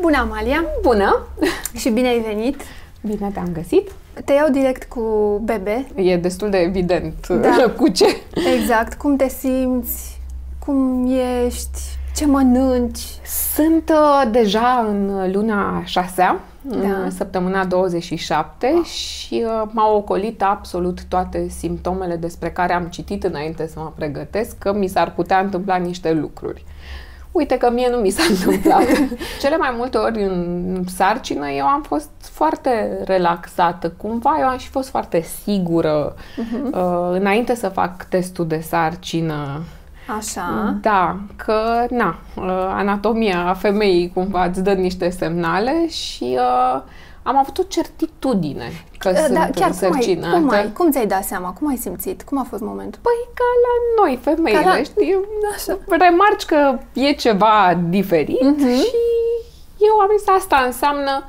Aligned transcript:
Bună, 0.00 0.16
Amalia! 0.16 0.64
Bună! 0.82 1.26
Și 1.80 1.90
bine 1.90 2.08
ai 2.08 2.20
venit! 2.20 2.60
Bine 3.00 3.30
te-am 3.32 3.48
găsit! 3.52 3.90
Te 4.24 4.32
iau 4.32 4.50
direct 4.50 4.88
cu 4.88 5.00
bebe. 5.44 5.86
E 5.94 6.16
destul 6.16 6.50
de 6.50 6.56
evident 6.56 7.28
da. 7.28 7.64
cu 7.78 7.88
ce. 7.88 8.06
Exact. 8.54 8.94
Cum 8.94 9.16
te 9.16 9.28
simți? 9.28 10.20
Cum 10.64 11.06
ești? 11.44 11.78
Ce 12.16 12.26
mănânci? 12.26 13.00
Sunt 13.54 13.90
uh, 13.90 14.30
deja 14.30 14.86
în 14.88 15.30
luna 15.32 15.82
6 15.84 16.14
da. 16.16 16.38
în 16.62 17.10
săptămâna 17.10 17.64
27 17.64 18.74
oh. 18.78 18.84
și 18.84 19.44
uh, 19.46 19.68
m-au 19.72 19.96
ocolit 19.96 20.42
absolut 20.42 21.04
toate 21.04 21.48
simptomele 21.48 22.16
despre 22.16 22.50
care 22.50 22.72
am 22.72 22.84
citit 22.84 23.24
înainte 23.24 23.66
să 23.66 23.78
mă 23.78 23.92
pregătesc, 23.96 24.58
că 24.58 24.72
mi 24.72 24.86
s-ar 24.86 25.12
putea 25.14 25.38
întâmpla 25.38 25.76
niște 25.76 26.12
lucruri. 26.12 26.64
Uite 27.32 27.56
că 27.56 27.70
mie 27.70 27.88
nu 27.90 27.96
mi 27.96 28.10
s-a 28.10 28.22
întâmplat. 28.34 28.86
Cele 29.40 29.56
mai 29.56 29.74
multe 29.76 29.98
ori 29.98 30.22
în 30.22 30.82
sarcină 30.86 31.48
eu 31.50 31.66
am 31.66 31.82
fost 31.82 32.10
foarte 32.20 33.02
relaxată. 33.04 33.92
Cumva 33.96 34.36
eu 34.40 34.46
am 34.46 34.58
și 34.58 34.68
fost 34.68 34.88
foarte 34.88 35.20
sigură 35.42 36.14
uh-huh. 36.14 36.72
uh, 36.72 37.10
înainte 37.10 37.54
să 37.54 37.68
fac 37.68 38.04
testul 38.04 38.46
de 38.46 38.60
sarcină. 38.60 39.62
Așa. 40.16 40.76
Da, 40.80 41.16
că, 41.36 41.86
na, 41.90 42.18
uh, 42.36 42.72
anatomia 42.74 43.54
femeii 43.58 44.10
cumva 44.14 44.44
îți 44.44 44.62
dă 44.62 44.72
niște 44.72 45.10
semnale 45.10 45.88
și 45.88 46.38
uh, 46.38 46.82
am 47.22 47.36
avut 47.36 47.58
o 47.58 47.62
certitudine 47.62 48.70
că 48.98 49.10
da, 49.10 49.18
sunt 49.18 49.54
chiar 49.54 49.68
însărcinată. 49.68 50.36
Cum, 50.36 50.48
ai, 50.48 50.58
cum, 50.58 50.66
ai, 50.66 50.72
cum 50.72 50.90
ți-ai 50.90 51.06
dat 51.06 51.24
seama? 51.24 51.52
Cum 51.52 51.68
ai 51.68 51.76
simțit? 51.76 52.22
Cum 52.22 52.38
a 52.38 52.42
fost 52.42 52.62
momentul? 52.62 53.00
Păi 53.02 53.28
ca 53.34 53.44
la 53.64 54.02
noi, 54.02 54.18
femeile, 54.22 54.60
la... 54.60 54.82
știi? 54.82 55.18
Așa. 55.54 55.78
Remarci 55.88 56.44
că 56.44 56.78
e 56.92 57.12
ceva 57.12 57.80
diferit 57.88 58.54
uh-huh. 58.54 58.82
și 58.82 58.90
eu 59.78 59.98
am 59.98 60.08
zis 60.18 60.28
asta 60.28 60.62
înseamnă 60.66 61.24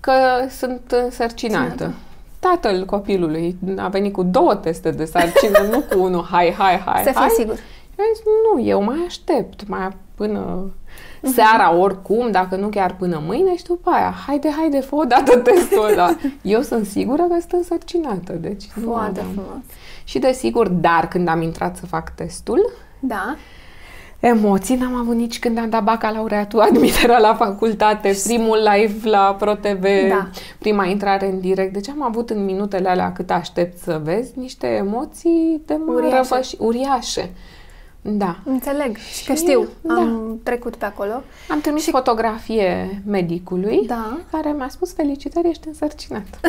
că 0.00 0.12
sunt 0.48 0.92
însărcinată. 1.04 1.74
Ținată. 1.74 1.94
Tatăl 2.38 2.84
copilului 2.84 3.56
a 3.76 3.88
venit 3.88 4.12
cu 4.12 4.22
două 4.22 4.54
teste 4.54 4.90
de 4.90 5.04
sarcină, 5.04 5.58
nu 5.70 5.80
cu 5.80 6.02
unul, 6.02 6.26
hai, 6.30 6.54
hai, 6.58 6.78
hai, 6.78 7.02
Să 7.02 7.12
fii 7.20 7.30
sigur. 7.30 7.58
Eu 7.98 8.04
zis, 8.14 8.24
nu, 8.52 8.62
eu 8.62 8.82
mai 8.82 9.04
aștept, 9.06 9.68
mai 9.68 9.80
până 10.14 10.64
uh-huh. 10.64 11.32
seara 11.34 11.74
oricum, 11.74 12.30
dacă 12.30 12.56
nu 12.56 12.68
chiar 12.68 12.96
până 12.96 13.22
mâine 13.26 13.56
și 13.56 13.64
după 13.64 13.90
aia, 13.90 14.14
haide, 14.26 14.50
haide, 14.56 14.80
fă 14.80 14.94
o 14.94 15.04
dată 15.04 15.38
testul 15.50 15.88
ăla. 15.90 16.16
Eu 16.42 16.60
sunt 16.60 16.86
sigură 16.86 17.22
că 17.22 17.36
sunt 17.40 17.52
însărcinată, 17.52 18.32
deci 18.32 18.64
Foarte 18.84 19.20
nu 19.20 19.28
frumos. 19.32 19.62
Și 20.04 20.18
desigur, 20.18 20.68
dar 20.68 21.08
când 21.08 21.28
am 21.28 21.42
intrat 21.42 21.76
să 21.76 21.86
fac 21.86 22.10
testul, 22.14 22.70
da. 23.00 23.36
Emoții 24.20 24.76
n-am 24.76 24.94
avut 24.94 25.14
nici 25.14 25.38
când 25.38 25.58
am 25.58 25.70
dat 25.70 25.82
bacalaureatul, 25.82 26.60
admiterea 26.60 27.18
la 27.18 27.34
facultate, 27.34 28.16
primul 28.24 28.68
live 28.72 29.08
la 29.08 29.36
ProTV, 29.38 29.82
da. 30.08 30.28
prima 30.58 30.84
intrare 30.84 31.30
în 31.30 31.40
direct. 31.40 31.72
Deci 31.72 31.88
am 31.88 32.02
avut 32.02 32.30
în 32.30 32.44
minutele 32.44 32.88
alea 32.88 33.12
cât 33.12 33.30
aștept 33.30 33.78
să 33.78 34.00
vezi 34.04 34.38
niște 34.38 34.66
emoții 34.66 35.62
de 35.66 35.78
uriașe. 35.86 36.56
uriașe. 36.58 37.30
Da. 38.06 38.36
Înțeleg. 38.44 38.96
Și 38.96 39.24
că 39.24 39.34
știu. 39.34 39.68
Da. 39.80 39.94
Am 39.94 40.40
trecut 40.42 40.76
pe 40.76 40.84
acolo. 40.84 41.22
Am 41.48 41.60
trimis 41.60 41.82
și 41.82 41.90
fotografie 41.90 43.02
medicului 43.06 43.86
da. 43.86 44.18
care 44.30 44.52
mi-a 44.52 44.68
spus 44.68 44.92
felicitări, 44.92 45.48
ești 45.48 45.68
însărcinat. 45.68 46.22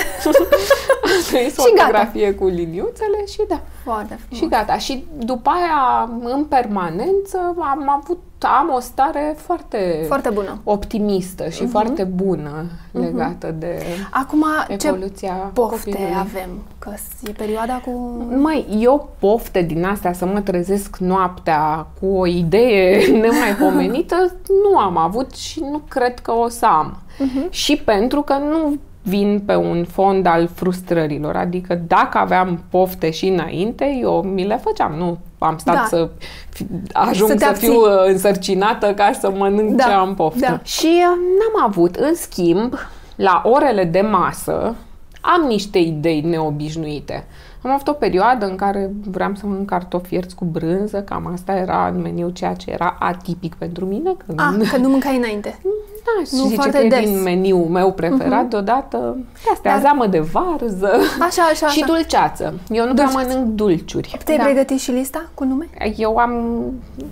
am 1.03 1.22
trimis 1.28 1.45
și 1.45 1.50
fotografie 1.50 2.26
gata. 2.26 2.38
cu 2.38 2.48
liniuțele 2.48 3.26
și 3.28 3.42
da. 3.48 3.61
Foarte 3.83 4.16
frumos. 4.16 4.44
Și 4.44 4.48
gata. 4.50 4.78
Și 4.78 5.06
după 5.17 5.50
aia, 5.50 6.09
în 6.23 6.44
permanență, 6.44 7.38
am 7.58 7.89
avut 7.89 8.20
am 8.39 8.72
o 8.75 8.80
stare 8.80 9.36
foarte, 9.38 10.03
foarte 10.08 10.30
bună. 10.30 10.59
optimistă 10.64 11.50
și 11.50 11.64
uh-huh. 11.64 11.69
foarte 11.69 12.03
bună 12.03 12.66
legată 12.92 13.52
uh-huh. 13.52 13.59
de 13.59 13.83
Acum, 14.11 14.45
evoluția 14.67 15.33
ce 15.33 15.52
pofte 15.53 15.89
copilului. 15.89 16.16
avem? 16.19 16.50
Că 16.80 16.94
e 17.23 17.31
perioada 17.31 17.81
cu... 17.86 17.92
Mai, 18.36 18.66
eu 18.80 19.09
pofte 19.19 19.61
din 19.61 19.86
astea 19.86 20.14
să 20.14 20.26
mă 20.26 20.42
trezesc 20.42 20.98
noaptea 20.98 21.87
cu 21.99 22.05
o 22.05 22.26
idee 22.26 23.05
nemaipomenită 23.21 24.36
nu 24.48 24.77
am 24.77 24.98
avut 24.98 25.33
și 25.36 25.59
nu 25.59 25.82
cred 25.88 26.20
că 26.20 26.32
o 26.32 26.49
să 26.49 26.65
am. 26.65 26.98
Uh-huh. 26.98 27.49
Și 27.49 27.77
pentru 27.77 28.21
că 28.21 28.33
nu 28.33 28.77
vin 29.05 29.42
pe 29.45 29.55
un 29.55 29.86
fond 29.92 30.26
al 30.26 30.49
frustrărilor. 30.54 31.36
Adică 31.36 31.82
dacă 31.88 32.17
aveam 32.17 32.64
pofte 32.70 33.11
și 33.11 33.27
înainte, 33.27 33.98
eu 34.02 34.21
mi 34.21 34.45
le 34.45 34.60
făceam. 34.64 34.93
Nu 34.93 35.17
am 35.38 35.58
stat 35.58 35.76
da. 35.76 35.86
să 35.88 36.10
fi, 36.49 36.66
ajung 36.93 37.30
să, 37.30 37.38
să 37.39 37.54
fiu 37.54 37.73
uh, 37.73 37.88
însărcinată 38.08 38.94
ca 38.94 39.11
să 39.20 39.32
mănânc 39.32 39.76
da. 39.76 39.83
ce 39.83 39.89
am 39.89 40.15
poftă. 40.15 40.39
Da. 40.49 40.60
Și 40.64 40.86
uh, 40.86 41.17
n-am 41.39 41.65
avut. 41.65 41.95
În 41.95 42.15
schimb, 42.15 42.73
la 43.15 43.42
orele 43.45 43.83
de 43.83 44.02
masă, 44.02 44.76
am 45.21 45.42
niște 45.48 45.77
idei 45.77 46.21
neobișnuite. 46.21 47.26
Am 47.61 47.71
avut 47.71 47.88
o 47.88 47.94
perioadă 47.94 48.45
în 48.45 48.55
care 48.55 48.92
vreau 49.04 49.32
să 49.36 49.45
mănânc 49.45 49.70
cartofi 49.70 50.14
ierți 50.14 50.36
cu 50.36 50.45
brânză, 50.45 51.02
cam 51.02 51.27
asta 51.33 51.55
era 51.55 51.88
în 51.88 52.02
meniu, 52.02 52.30
ceea 52.30 52.54
ce 52.54 52.71
era 52.71 52.95
atipic 52.99 53.55
pentru 53.55 53.86
mine. 53.86 54.15
Că, 54.17 54.33
ah, 54.36 54.70
că 54.71 54.77
nu 54.77 54.89
mâncai 54.89 55.17
înainte. 55.17 55.60
Da, 56.05 56.38
nu 56.38 56.48
zice 56.48 56.70
că 56.70 56.77
e 56.77 56.88
din 56.88 57.21
meniul 57.21 57.66
meu 57.66 57.92
preferat, 57.92 58.45
uh-huh. 58.45 58.49
deodată 58.49 59.17
astea, 59.52 59.71
Dar... 59.71 59.82
zeamă 59.82 60.08
de 60.08 60.20
varză 60.20 60.92
așa, 61.20 61.42
așa, 61.42 61.67
și 61.67 61.83
așa. 61.83 61.86
dulceață. 61.86 62.54
Eu 62.70 62.88
nu 62.88 62.93
prea 62.93 63.10
mănânc 63.14 63.45
dulciuri. 63.45 64.17
Te-ai 64.23 64.38
da. 64.38 64.44
pregătit 64.44 64.80
și 64.80 64.92
lista 64.92 65.30
cu 65.33 65.44
nume? 65.44 65.67
Eu 65.98 66.15
am 66.17 66.33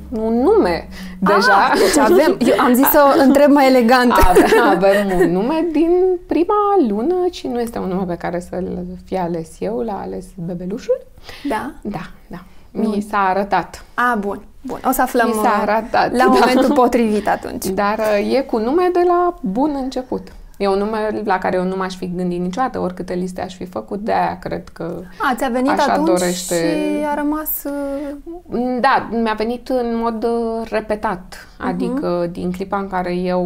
un 0.09 0.33
nume 0.33 0.87
deja. 1.19 1.69
Ah, 1.71 1.77
deci 1.77 1.97
avem, 1.97 2.37
eu 2.49 2.59
am 2.59 2.73
zis 2.73 2.87
să 2.87 3.15
o 3.17 3.21
întreb 3.21 3.51
mai 3.51 3.67
elegant. 3.67 4.11
Avem, 4.11 4.61
avem 4.69 5.19
un 5.19 5.31
nume 5.31 5.65
din 5.71 5.91
prima 6.27 6.55
lună 6.87 7.15
și 7.31 7.47
nu 7.47 7.59
este 7.59 7.79
un 7.79 7.87
nume 7.87 8.03
pe 8.03 8.15
care 8.15 8.39
să-l 8.39 8.85
fie 9.05 9.19
ales 9.19 9.49
eu, 9.59 9.79
l-a 9.79 9.99
ales 10.01 10.25
bebelușul. 10.35 11.05
Da? 11.43 11.71
Da, 11.81 12.09
da. 12.27 12.43
Mi 12.73 13.05
s-a 13.09 13.17
arătat. 13.17 13.85
A, 13.93 14.15
bun. 14.19 14.41
Bun, 14.61 14.79
o 14.87 14.91
să 14.91 15.01
aflăm 15.01 15.27
Mi 15.27 15.33
s-a 15.33 15.61
arătat, 15.61 16.11
la 16.11 16.17
da. 16.23 16.25
momentul 16.25 16.73
potrivit 16.73 17.27
atunci. 17.27 17.65
Dar 17.65 17.99
uh, 17.99 18.33
e 18.35 18.41
cu 18.41 18.57
nume 18.57 18.89
de 18.93 19.01
la 19.07 19.33
bun 19.41 19.71
început. 19.81 20.31
E 20.57 20.67
un 20.67 20.77
nume 20.77 21.21
la 21.23 21.37
care 21.37 21.57
eu 21.57 21.63
nu 21.63 21.75
m-aș 21.75 21.95
fi 21.95 22.11
gândit 22.15 22.39
niciodată, 22.39 22.79
oricâte 22.79 23.13
liste 23.13 23.41
aș 23.41 23.55
fi 23.55 23.65
făcut, 23.65 23.99
de 23.99 24.11
aia 24.11 24.39
cred 24.39 24.69
că 24.69 25.01
A, 25.31 25.35
ți-a 25.35 25.49
venit 25.49 25.69
așa 25.69 25.91
atunci 25.91 26.07
dorește... 26.07 26.55
și 26.55 27.05
a 27.05 27.13
rămas... 27.13 27.63
Uh, 27.63 28.79
da, 28.79 29.09
mi-a 29.21 29.33
venit 29.33 29.69
în 29.69 29.97
mod 29.97 30.23
uh, 30.23 30.69
repetat, 30.69 31.35
uh-huh. 31.35 31.67
adică 31.67 32.29
din 32.31 32.51
clipa 32.51 32.77
în 32.77 32.87
care 32.87 33.15
eu 33.15 33.43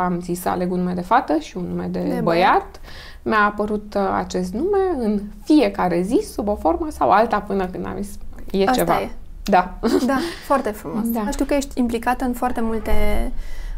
am 0.00 0.20
zis 0.20 0.40
să 0.40 0.48
aleg 0.48 0.72
un 0.72 0.78
nume 0.78 0.92
de 0.92 1.00
fată 1.00 1.38
și 1.38 1.56
un 1.56 1.64
nume 1.68 1.88
de, 1.90 1.98
de 1.98 2.04
băiat, 2.06 2.22
băiat 2.22 2.80
mi-a 3.22 3.44
apărut 3.44 3.96
acest 4.16 4.52
nume 4.52 4.78
în 4.98 5.20
fiecare 5.44 6.00
zi, 6.02 6.20
sub 6.32 6.48
o 6.48 6.54
formă 6.54 6.86
sau 6.90 7.10
alta, 7.10 7.40
până 7.40 7.66
când 7.66 7.86
am 7.86 7.96
zis, 8.00 8.14
e 8.50 8.62
Asta 8.62 8.72
ceva. 8.72 9.00
E. 9.00 9.10
Da. 9.44 9.78
Da, 10.06 10.18
foarte 10.46 10.70
frumos. 10.70 11.08
Da. 11.10 11.30
Știu 11.30 11.44
că 11.44 11.54
ești 11.54 11.78
implicată 11.78 12.24
în 12.24 12.32
foarte 12.32 12.60
multe 12.60 12.92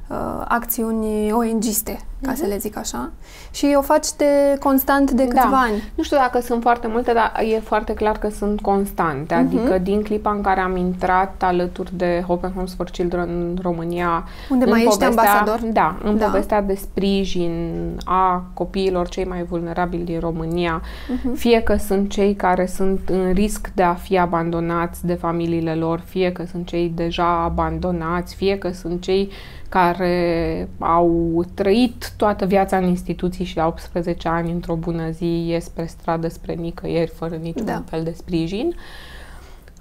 uh, 0.09 0.45
acțiuni 0.49 1.33
ONG-ste, 1.33 1.99
ca 2.23 2.33
uh-huh. 2.33 2.37
să 2.37 2.47
le 2.47 2.57
zic 2.57 2.77
așa, 2.77 3.11
și 3.51 3.75
o 3.77 3.81
faci 3.81 4.07
de 4.17 4.57
constant 4.61 5.11
de 5.11 5.23
câțiva 5.23 5.49
da. 5.51 5.57
ani. 5.57 5.93
Nu 5.95 6.03
știu 6.03 6.17
dacă 6.17 6.41
sunt 6.41 6.63
foarte 6.63 6.87
multe, 6.87 7.13
dar 7.13 7.33
e 7.55 7.59
foarte 7.59 7.95
clar 7.95 8.19
că 8.19 8.29
sunt 8.29 8.61
constante. 8.61 9.35
Uh-huh. 9.35 9.39
Adică 9.39 9.79
din 9.79 10.03
clipa 10.03 10.31
în 10.31 10.41
care 10.41 10.61
am 10.61 10.77
intrat 10.77 11.43
alături 11.43 11.97
de 11.97 12.25
Open 12.27 12.53
Homes 12.53 12.75
for 12.75 12.87
Children 12.87 13.29
în 13.29 13.59
România, 13.63 14.25
unde 14.51 14.65
în 14.65 14.71
mai 14.71 14.85
ești 14.85 14.99
povestea, 14.99 15.31
ambasador? 15.31 15.71
Da, 15.73 15.97
în 16.03 16.19
da. 16.19 16.25
povestea 16.25 16.63
de 16.63 16.75
sprijin 16.75 17.81
a 18.05 18.45
copiilor 18.55 19.09
cei 19.09 19.25
mai 19.25 19.43
vulnerabili 19.43 20.05
din 20.05 20.21
România, 20.21 20.83
uh-huh. 20.83 21.35
fie 21.35 21.61
că 21.61 21.77
sunt 21.77 22.11
cei 22.11 22.35
care 22.35 22.67
sunt 22.67 23.09
în 23.09 23.33
risc 23.33 23.71
de 23.75 23.83
a 23.83 23.95
fi 23.95 24.19
abandonați 24.19 25.07
de 25.07 25.15
familiile 25.15 25.75
lor, 25.75 26.03
fie 26.07 26.33
că 26.33 26.45
sunt 26.51 26.67
cei 26.67 26.93
deja 26.95 27.43
abandonați, 27.43 28.35
fie 28.35 28.59
că 28.59 28.71
sunt 28.71 29.01
cei 29.03 29.31
care 29.69 30.69
au 30.79 31.45
trăit 31.55 32.12
toată 32.17 32.45
viața 32.45 32.77
în 32.77 32.85
instituții 32.85 33.45
și 33.45 33.57
la 33.57 33.67
18 33.67 34.29
ani, 34.29 34.51
într-o 34.51 34.75
bună 34.75 35.11
zi, 35.11 35.47
ies 35.47 35.65
spre 35.65 35.87
stradă, 35.87 36.29
spre 36.29 36.53
nicăieri, 36.53 37.11
fără 37.11 37.35
niciun 37.35 37.65
da. 37.65 37.83
fel 37.87 38.03
de 38.03 38.13
sprijin. 38.17 38.75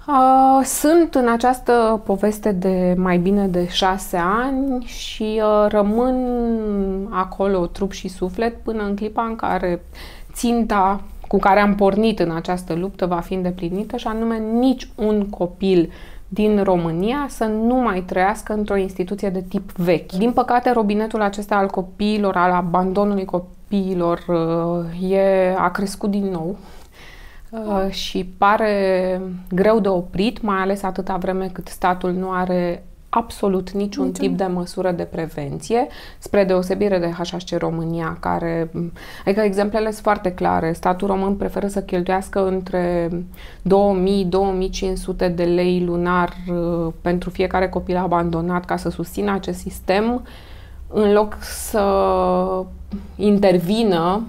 Uh, 0.06 0.64
sunt 0.64 1.14
în 1.14 1.28
această 1.28 2.02
poveste 2.04 2.52
de 2.52 2.94
mai 2.96 3.18
bine 3.18 3.46
de 3.46 3.68
șase 3.68 4.16
ani 4.16 4.84
și 4.84 5.42
uh, 5.42 5.66
rămân 5.68 6.16
acolo 7.10 7.66
trup 7.66 7.92
și 7.92 8.08
suflet 8.08 8.62
până 8.62 8.82
în 8.82 8.96
clipa 8.96 9.22
în 9.22 9.36
care 9.36 9.82
ținta 10.32 11.00
cu 11.28 11.38
care 11.38 11.60
am 11.60 11.74
pornit 11.74 12.18
în 12.18 12.30
această 12.30 12.74
luptă 12.74 13.06
va 13.06 13.20
fi 13.20 13.34
îndeplinită 13.34 13.96
și 13.96 14.06
anume 14.06 14.38
nici 14.38 14.88
un 14.94 15.28
copil 15.28 15.92
din 16.32 16.62
România 16.62 17.26
să 17.28 17.44
nu 17.44 17.74
mai 17.74 18.02
trăiască 18.02 18.52
într-o 18.52 18.76
instituție 18.76 19.30
de 19.30 19.42
tip 19.48 19.70
vechi. 19.72 20.12
Din 20.12 20.32
păcate, 20.32 20.70
robinetul 20.70 21.22
acesta 21.22 21.56
al 21.56 21.66
copiilor, 21.66 22.36
al 22.36 22.50
abandonului 22.50 23.24
copiilor, 23.24 24.24
uh, 24.28 25.10
e, 25.10 25.54
a 25.56 25.70
crescut 25.70 26.10
din 26.10 26.24
nou 26.24 26.56
uh, 27.50 27.90
și 27.90 28.24
pare 28.38 29.20
greu 29.50 29.80
de 29.80 29.88
oprit, 29.88 30.42
mai 30.42 30.58
ales 30.60 30.82
atâta 30.82 31.16
vreme 31.16 31.50
cât 31.52 31.68
statul 31.68 32.12
nu 32.12 32.30
are 32.30 32.84
absolut 33.14 33.70
niciun, 33.70 34.06
niciun 34.06 34.12
tip 34.12 34.36
de 34.36 34.44
măsură 34.44 34.90
de 34.90 35.02
prevenție, 35.02 35.86
spre 36.18 36.44
deosebire 36.44 36.98
de 36.98 37.10
HHC 37.10 37.58
România, 37.58 38.16
care, 38.20 38.70
adică 39.24 39.40
exemplele 39.40 39.90
sunt 39.90 40.02
foarte 40.02 40.32
clare. 40.32 40.72
Statul 40.72 41.06
român 41.06 41.34
preferă 41.34 41.66
să 41.66 41.82
cheltuiască 41.82 42.46
între 42.46 43.08
2000-2500 45.28 45.34
de 45.34 45.44
lei 45.44 45.84
lunar 45.84 46.32
uh, 46.48 46.92
pentru 47.00 47.30
fiecare 47.30 47.68
copil 47.68 47.96
abandonat 47.96 48.64
ca 48.64 48.76
să 48.76 48.90
susțină 48.90 49.32
acest 49.32 49.58
sistem, 49.58 50.26
în 50.88 51.12
loc 51.12 51.36
să 51.40 51.84
intervină 53.16 54.22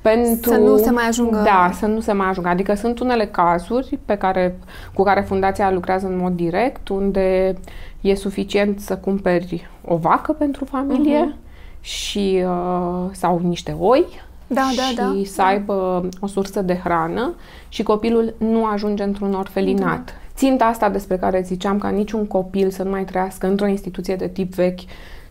pentru... 0.00 0.50
Să 0.50 0.56
nu 0.56 0.76
se 0.76 0.90
mai 0.90 1.06
ajungă... 1.08 1.36
Da, 1.36 1.70
să 1.72 1.86
nu 1.86 2.00
se 2.00 2.12
mai 2.12 2.28
ajungă. 2.28 2.48
Adică 2.48 2.74
sunt 2.74 2.98
unele 2.98 3.26
cazuri 3.26 3.98
pe 4.04 4.16
care, 4.16 4.58
cu 4.94 5.02
care 5.02 5.20
fundația 5.20 5.70
lucrează 5.70 6.06
în 6.06 6.16
mod 6.16 6.32
direct, 6.32 6.88
unde 6.88 7.54
e 8.00 8.14
suficient 8.14 8.80
să 8.80 8.96
cumperi 8.96 9.68
o 9.84 9.96
vacă 9.96 10.32
pentru 10.32 10.64
familie 10.64 11.32
uh-huh. 11.32 11.80
și 11.80 12.42
uh, 12.44 13.10
sau 13.12 13.40
niște 13.42 13.76
oi 13.78 14.04
da, 14.48 14.70
da 14.76 14.82
și 14.82 14.94
da, 14.94 15.02
da, 15.02 15.20
să 15.24 15.42
aibă 15.42 16.00
da. 16.02 16.08
o 16.20 16.26
sursă 16.26 16.62
de 16.62 16.74
hrană 16.74 17.34
și 17.68 17.82
copilul 17.82 18.34
nu 18.38 18.64
ajunge 18.64 19.02
într-un 19.02 19.34
orfelinat. 19.34 20.04
Da. 20.04 20.12
Ținta 20.34 20.64
asta 20.64 20.88
despre 20.88 21.16
care 21.16 21.42
ziceam 21.42 21.78
ca 21.78 21.88
niciun 21.88 22.26
copil 22.26 22.70
să 22.70 22.82
nu 22.82 22.90
mai 22.90 23.04
trăiască 23.04 23.46
într-o 23.46 23.66
instituție 23.66 24.16
de 24.16 24.28
tip 24.28 24.54
vechi, 24.54 24.80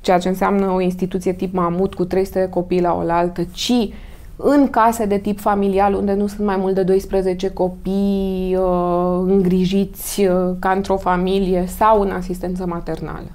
ceea 0.01 0.17
ce 0.17 0.27
înseamnă 0.27 0.71
o 0.71 0.81
instituție 0.81 1.33
tip 1.33 1.53
mamut 1.53 1.93
cu 1.93 2.05
300 2.05 2.39
de 2.39 2.49
copii 2.49 2.81
la 2.81 2.93
oaltă, 2.93 3.43
ci 3.53 3.89
în 4.38 4.69
case 4.69 5.06
de 5.06 5.18
tip 5.18 5.39
familial 5.39 5.94
unde 5.94 6.13
nu 6.13 6.28
sunt 6.28 6.45
mai 6.45 6.57
mult 6.57 6.75
de 6.75 6.84
12 6.84 7.50
copii 7.50 8.56
uh, 8.60 9.22
îngrijiți 9.25 10.25
uh, 10.25 10.56
ca 10.60 10.72
într-o 10.72 10.98
familie 10.98 11.66
sau 11.66 12.01
în 12.01 12.12
asistență 12.12 12.66
maternală. 12.66 13.31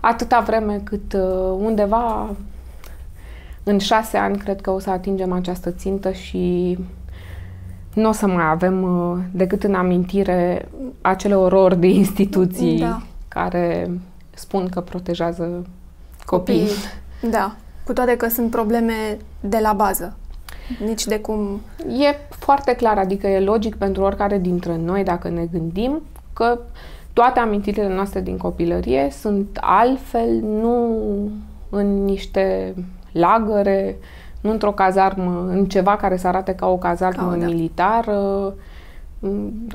Atâta 0.00 0.40
vreme 0.40 0.80
cât 0.84 1.12
uh, 1.12 1.56
undeva 1.58 2.30
în 3.62 3.78
șase 3.78 4.16
ani 4.16 4.38
cred 4.38 4.60
că 4.60 4.70
o 4.70 4.78
să 4.78 4.90
atingem 4.90 5.32
această 5.32 5.70
țintă 5.70 6.10
și 6.12 6.78
nu 7.94 8.08
o 8.08 8.12
să 8.12 8.26
mai 8.26 8.50
avem 8.50 8.82
uh, 8.82 9.18
decât 9.32 9.64
în 9.64 9.74
amintire 9.74 10.68
acele 11.00 11.34
orori 11.34 11.80
de 11.80 11.86
instituții 11.86 12.78
da. 12.78 13.02
care 13.28 13.90
spun 14.34 14.68
că 14.68 14.80
protejează 14.80 15.66
copiii. 16.24 16.58
copiii. 16.58 17.30
Da, 17.30 17.56
cu 17.84 17.92
toate 17.92 18.16
că 18.16 18.28
sunt 18.28 18.50
probleme 18.50 19.18
de 19.40 19.58
la 19.58 19.72
bază. 19.72 20.16
Nici 20.84 21.04
de 21.04 21.20
cum... 21.20 21.60
E 21.88 22.16
foarte 22.28 22.74
clar, 22.74 22.98
adică 22.98 23.26
e 23.26 23.40
logic 23.40 23.74
pentru 23.74 24.02
oricare 24.02 24.38
dintre 24.38 24.76
noi, 24.76 25.04
dacă 25.04 25.28
ne 25.28 25.44
gândim, 25.52 26.02
că 26.32 26.58
toate 27.12 27.38
amintirile 27.40 27.94
noastre 27.94 28.20
din 28.20 28.36
copilărie 28.36 29.08
sunt 29.10 29.58
altfel, 29.60 30.28
nu 30.42 30.98
în 31.70 32.04
niște 32.04 32.74
lagăre, 33.12 33.96
nu 34.40 34.50
într-o 34.50 34.72
cazarmă, 34.72 35.46
în 35.48 35.64
ceva 35.64 35.96
care 35.96 36.16
să 36.16 36.26
arate 36.26 36.54
ca 36.54 36.68
o 36.68 36.76
cazarmă 36.76 37.32
oh, 37.32 37.38
da. 37.38 37.46
militară, 37.46 38.54
Mm, 38.54 38.54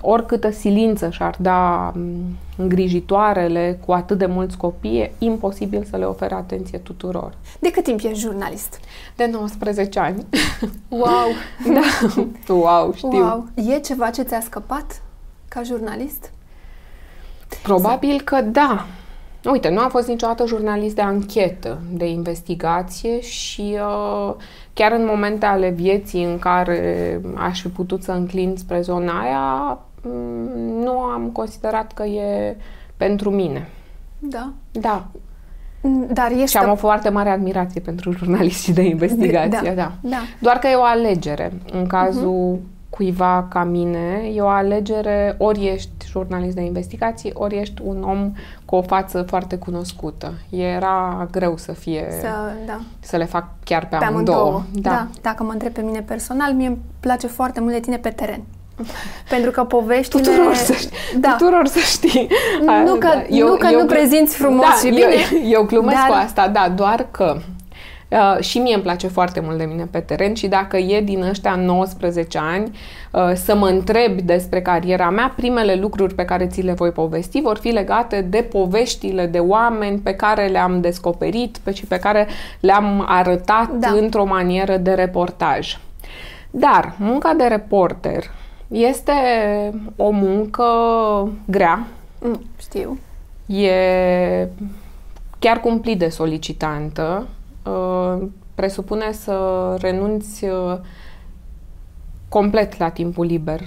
oricâtă 0.01 0.51
silință 0.51 1.09
și-ar 1.09 1.35
da 1.39 1.91
mm, 1.95 2.37
îngrijitoarele 2.57 3.79
cu 3.85 3.91
atât 3.91 4.17
de 4.17 4.25
mulți 4.25 4.57
copii, 4.57 4.99
e 4.99 5.11
imposibil 5.17 5.83
să 5.89 5.97
le 5.97 6.05
ofere 6.05 6.33
atenție 6.33 6.77
tuturor. 6.77 7.33
De 7.59 7.71
cât 7.71 7.83
timp 7.83 7.99
ești 8.03 8.19
jurnalist? 8.19 8.79
De 9.15 9.29
19 9.31 9.99
ani. 9.99 10.25
Wow! 10.87 11.27
da, 11.75 12.53
wow, 12.53 12.93
știu. 12.93 13.09
Wow. 13.09 13.47
E 13.55 13.79
ceva 13.79 14.09
ce 14.09 14.21
ți-a 14.21 14.39
scăpat 14.39 15.01
ca 15.47 15.63
jurnalist? 15.63 16.31
Probabil 17.63 18.21
că 18.21 18.41
da. 18.41 18.85
Uite, 19.43 19.69
nu 19.69 19.79
am 19.79 19.89
fost 19.89 20.07
niciodată 20.07 20.45
jurnalist 20.45 20.95
de 20.95 21.01
anchetă, 21.01 21.81
de 21.91 22.05
investigație 22.05 23.21
și 23.21 23.77
uh, 23.79 24.35
chiar 24.73 24.91
în 24.91 25.05
momente 25.05 25.45
ale 25.45 25.69
vieții 25.69 26.23
în 26.23 26.39
care 26.39 27.21
aș 27.35 27.61
fi 27.61 27.67
putut 27.67 28.03
să 28.03 28.11
înclin 28.11 28.55
spre 28.57 28.81
zona 28.81 29.21
aia, 29.21 29.79
mm, 30.03 30.83
nu 30.83 30.99
am 30.99 31.29
considerat 31.33 31.93
că 31.93 32.03
e 32.03 32.57
pentru 32.97 33.29
mine. 33.29 33.69
Da. 34.19 34.51
Da. 34.71 35.07
Mm, 35.81 36.07
dar 36.13 36.31
ești... 36.31 36.49
Și 36.49 36.57
am 36.57 36.71
o 36.71 36.75
foarte 36.75 37.09
mare 37.09 37.29
admirație 37.29 37.81
pentru 37.81 38.11
jurnaliștii 38.11 38.73
de 38.73 38.81
investigație, 38.81 39.73
da. 39.75 39.91
da. 40.01 40.09
da. 40.09 40.21
Doar 40.39 40.57
că 40.57 40.67
e 40.67 40.75
o 40.75 40.83
alegere. 40.83 41.51
În 41.71 41.87
cazul 41.87 42.57
uh-huh 42.57 42.70
cuiva 42.91 43.47
ca 43.49 43.63
mine, 43.63 44.31
e 44.33 44.41
o 44.41 44.47
alegere, 44.47 45.35
ori 45.37 45.67
ești 45.67 46.05
jurnalist 46.05 46.55
de 46.55 46.61
investigații, 46.61 47.31
ori 47.33 47.57
ești 47.57 47.81
un 47.83 48.03
om 48.03 48.33
cu 48.65 48.75
o 48.75 48.81
față 48.81 49.21
foarte 49.21 49.57
cunoscută. 49.57 50.33
Era 50.49 51.27
greu 51.31 51.57
să 51.57 51.71
fie, 51.71 52.07
să, 52.19 52.27
da. 52.65 52.79
să 52.99 53.17
le 53.17 53.25
fac 53.25 53.45
chiar 53.63 53.87
pe, 53.87 53.95
pe 53.99 54.05
amândouă. 54.05 54.37
amândouă. 54.37 54.63
Da. 54.73 54.89
da. 54.89 55.07
Dacă 55.21 55.43
mă 55.43 55.51
întreb 55.51 55.73
pe 55.73 55.81
mine 55.81 56.01
personal, 56.01 56.53
mie 56.53 56.67
îmi 56.67 56.79
place 56.99 57.27
foarte 57.27 57.59
mult 57.59 57.73
de 57.73 57.79
tine 57.79 57.97
pe 57.97 58.09
teren. 58.09 58.41
Pentru 59.29 59.51
că 59.51 59.63
poveștile... 59.63 60.21
Tuturor 60.21 60.55
să 60.55 60.73
știi. 60.73 60.97
Da. 61.19 61.35
Tuturor 61.37 61.67
să 61.67 61.79
știi. 61.79 62.27
Nu 62.85 62.95
că, 62.95 63.09
eu, 63.29 63.47
nu, 63.47 63.55
că 63.55 63.67
eu, 63.71 63.79
nu 63.79 63.85
prezinți 63.85 64.35
frumos 64.35 64.65
da, 64.65 64.77
și 64.83 64.89
bine. 64.89 65.15
Eu, 65.33 65.49
eu 65.49 65.63
glumesc 65.63 65.97
dar... 65.97 66.07
cu 66.07 66.13
asta, 66.13 66.47
da, 66.47 66.69
doar 66.75 67.07
că 67.11 67.37
Uh, 68.11 68.43
și 68.43 68.59
mie 68.59 68.73
îmi 68.73 68.83
place 68.83 69.07
foarte 69.07 69.39
mult 69.39 69.57
de 69.57 69.63
mine 69.63 69.87
pe 69.91 69.99
teren 69.99 70.33
și 70.33 70.47
dacă 70.47 70.77
e 70.77 71.01
din 71.01 71.21
ăștia 71.23 71.55
19 71.55 72.37
ani 72.37 72.77
uh, 73.11 73.31
să 73.33 73.55
mă 73.55 73.67
întrebi 73.67 74.21
despre 74.21 74.61
cariera 74.61 75.09
mea, 75.09 75.33
primele 75.35 75.75
lucruri 75.75 76.15
pe 76.15 76.25
care 76.25 76.47
ți 76.47 76.61
le 76.61 76.73
voi 76.73 76.89
povesti 76.89 77.41
vor 77.41 77.57
fi 77.57 77.67
legate 77.67 78.21
de 78.21 78.41
poveștile 78.41 79.25
de 79.25 79.39
oameni 79.39 79.97
pe 79.97 80.13
care 80.13 80.47
le-am 80.47 80.81
descoperit 80.81 81.57
pe 81.63 81.73
și 81.73 81.85
pe 81.85 81.99
care 81.99 82.27
le-am 82.59 83.05
arătat 83.07 83.69
da. 83.69 83.89
într-o 83.89 84.25
manieră 84.25 84.77
de 84.77 84.91
reportaj. 84.91 85.77
Dar 86.49 86.95
munca 86.97 87.33
de 87.33 87.43
reporter 87.43 88.23
este 88.67 89.13
o 89.95 90.09
muncă 90.09 90.63
grea. 91.45 91.87
Mm, 92.19 92.41
știu. 92.59 92.99
E 93.45 94.47
chiar 95.39 95.59
cumplit 95.59 95.99
de 95.99 96.09
solicitantă 96.09 97.27
Uh, 97.65 98.27
presupune 98.55 99.11
să 99.11 99.35
renunți 99.79 100.45
uh, 100.45 100.77
complet 102.29 102.77
la 102.77 102.89
timpul 102.89 103.25
liber. 103.25 103.61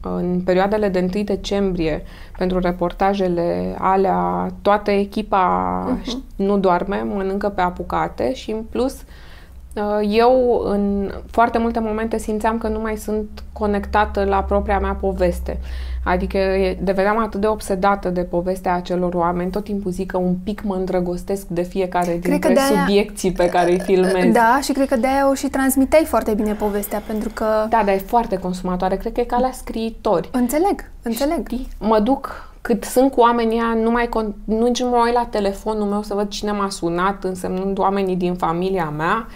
În 0.00 0.40
perioadele 0.44 0.88
de 0.88 1.10
1 1.14 1.24
decembrie, 1.24 2.02
pentru 2.38 2.58
reportajele 2.58 3.76
alea, 3.78 4.50
toată 4.62 4.90
echipa 4.90 5.98
uh-huh. 5.98 6.36
nu 6.36 6.58
doarme, 6.58 6.96
mănâncă 6.96 7.48
pe 7.48 7.60
apucate 7.60 8.34
și 8.34 8.50
în 8.50 8.62
plus 8.70 9.04
uh, 9.74 10.08
eu 10.08 10.62
în 10.64 11.10
foarte 11.26 11.58
multe 11.58 11.80
momente 11.80 12.18
simțeam 12.18 12.58
că 12.58 12.68
nu 12.68 12.80
mai 12.80 12.96
sunt 12.96 13.44
conectată 13.52 14.24
la 14.24 14.42
propria 14.42 14.78
mea 14.78 14.94
poveste. 14.94 15.58
Adică 16.08 16.38
deveneam 16.80 17.18
atât 17.18 17.40
de 17.40 17.46
obsedată 17.46 18.08
de 18.08 18.20
povestea 18.20 18.74
acelor 18.74 19.14
oameni, 19.14 19.50
tot 19.50 19.64
timpul 19.64 19.90
zic 19.90 20.10
că 20.10 20.16
un 20.16 20.34
pic 20.44 20.62
mă 20.62 20.74
îndrăgostesc 20.74 21.46
de 21.46 21.62
fiecare 21.62 22.18
dintre 22.20 22.52
de-aia, 22.52 22.80
subiecții 22.80 23.32
pe 23.32 23.48
care 23.48 23.70
îi 23.72 23.80
filmez. 23.80 24.32
Da, 24.32 24.58
și 24.62 24.72
cred 24.72 24.88
că 24.88 24.96
de-aia 24.96 25.28
o 25.30 25.34
și 25.34 25.46
transmiteai 25.46 26.04
foarte 26.04 26.34
bine 26.34 26.52
povestea, 26.52 27.02
pentru 27.06 27.30
că... 27.34 27.44
Da, 27.68 27.82
dar 27.84 27.94
e 27.94 27.98
foarte 27.98 28.38
consumatoare. 28.38 28.96
Cred 28.96 29.12
că 29.12 29.20
e 29.20 29.24
ca 29.24 29.38
la 29.38 29.50
scriitori. 29.52 30.28
Înțeleg, 30.32 30.90
înțeleg. 31.02 31.48
Știi? 31.48 31.68
Mă 31.78 31.98
duc 31.98 32.50
cât 32.60 32.84
sunt 32.84 33.12
cu 33.12 33.20
oamenii 33.20 33.60
nu 33.82 33.90
mai 33.90 34.08
con- 34.08 34.34
nu 34.44 34.66
nici 34.66 34.82
mă 34.82 35.02
uit 35.04 35.14
la 35.14 35.26
telefonul 35.30 35.86
meu 35.86 36.02
să 36.02 36.14
văd 36.14 36.28
cine 36.28 36.52
m-a 36.52 36.68
sunat, 36.68 37.24
însemnând 37.24 37.78
oamenii 37.78 38.16
din 38.16 38.34
familia 38.34 38.92
mea. 38.96 39.26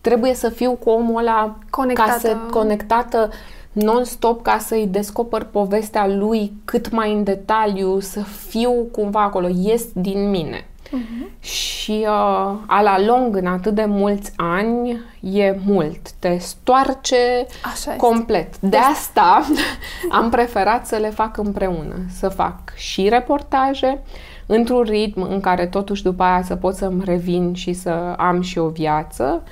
Trebuie 0.00 0.34
să 0.34 0.48
fiu 0.48 0.72
cu 0.72 0.90
omul 0.90 1.20
ăla 1.20 1.58
conectată, 1.70 2.10
ca 2.10 2.18
să, 2.18 2.36
conectată 2.50 3.30
non-stop 3.72 4.42
ca 4.42 4.58
să-i 4.58 4.86
descoper 4.86 5.44
povestea 5.44 6.06
lui 6.06 6.52
cât 6.64 6.90
mai 6.90 7.12
în 7.12 7.24
detaliu, 7.24 8.00
să 8.00 8.20
fiu 8.20 8.72
cumva 8.92 9.22
acolo, 9.22 9.48
ies 9.48 9.84
din 9.92 10.30
mine. 10.30 10.64
Uh-huh. 10.90 11.40
Și 11.40 11.98
uh, 12.00 12.52
a 12.66 12.80
la 12.82 13.00
lung, 13.00 13.36
în 13.36 13.46
atât 13.46 13.74
de 13.74 13.84
mulți 13.84 14.32
ani, 14.36 15.00
e 15.20 15.58
mult. 15.66 16.10
Te 16.10 16.36
stoarce 16.38 17.46
Așa 17.72 17.92
complet. 17.92 18.52
Este. 18.52 18.66
De 18.66 18.76
asta 18.76 19.44
am 20.20 20.30
preferat 20.30 20.86
să 20.86 20.96
le 20.96 21.10
fac 21.10 21.36
împreună. 21.36 21.94
Să 22.18 22.28
fac 22.28 22.74
și 22.74 23.08
reportaje 23.08 24.02
într-un 24.46 24.82
ritm 24.82 25.22
în 25.22 25.40
care 25.40 25.66
totuși 25.66 26.02
după 26.02 26.22
aia 26.22 26.42
să 26.42 26.56
pot 26.56 26.74
să-mi 26.74 27.02
revin 27.04 27.54
și 27.54 27.72
să 27.72 28.14
am 28.16 28.40
și 28.40 28.58
o 28.58 28.68
viață 28.68 29.42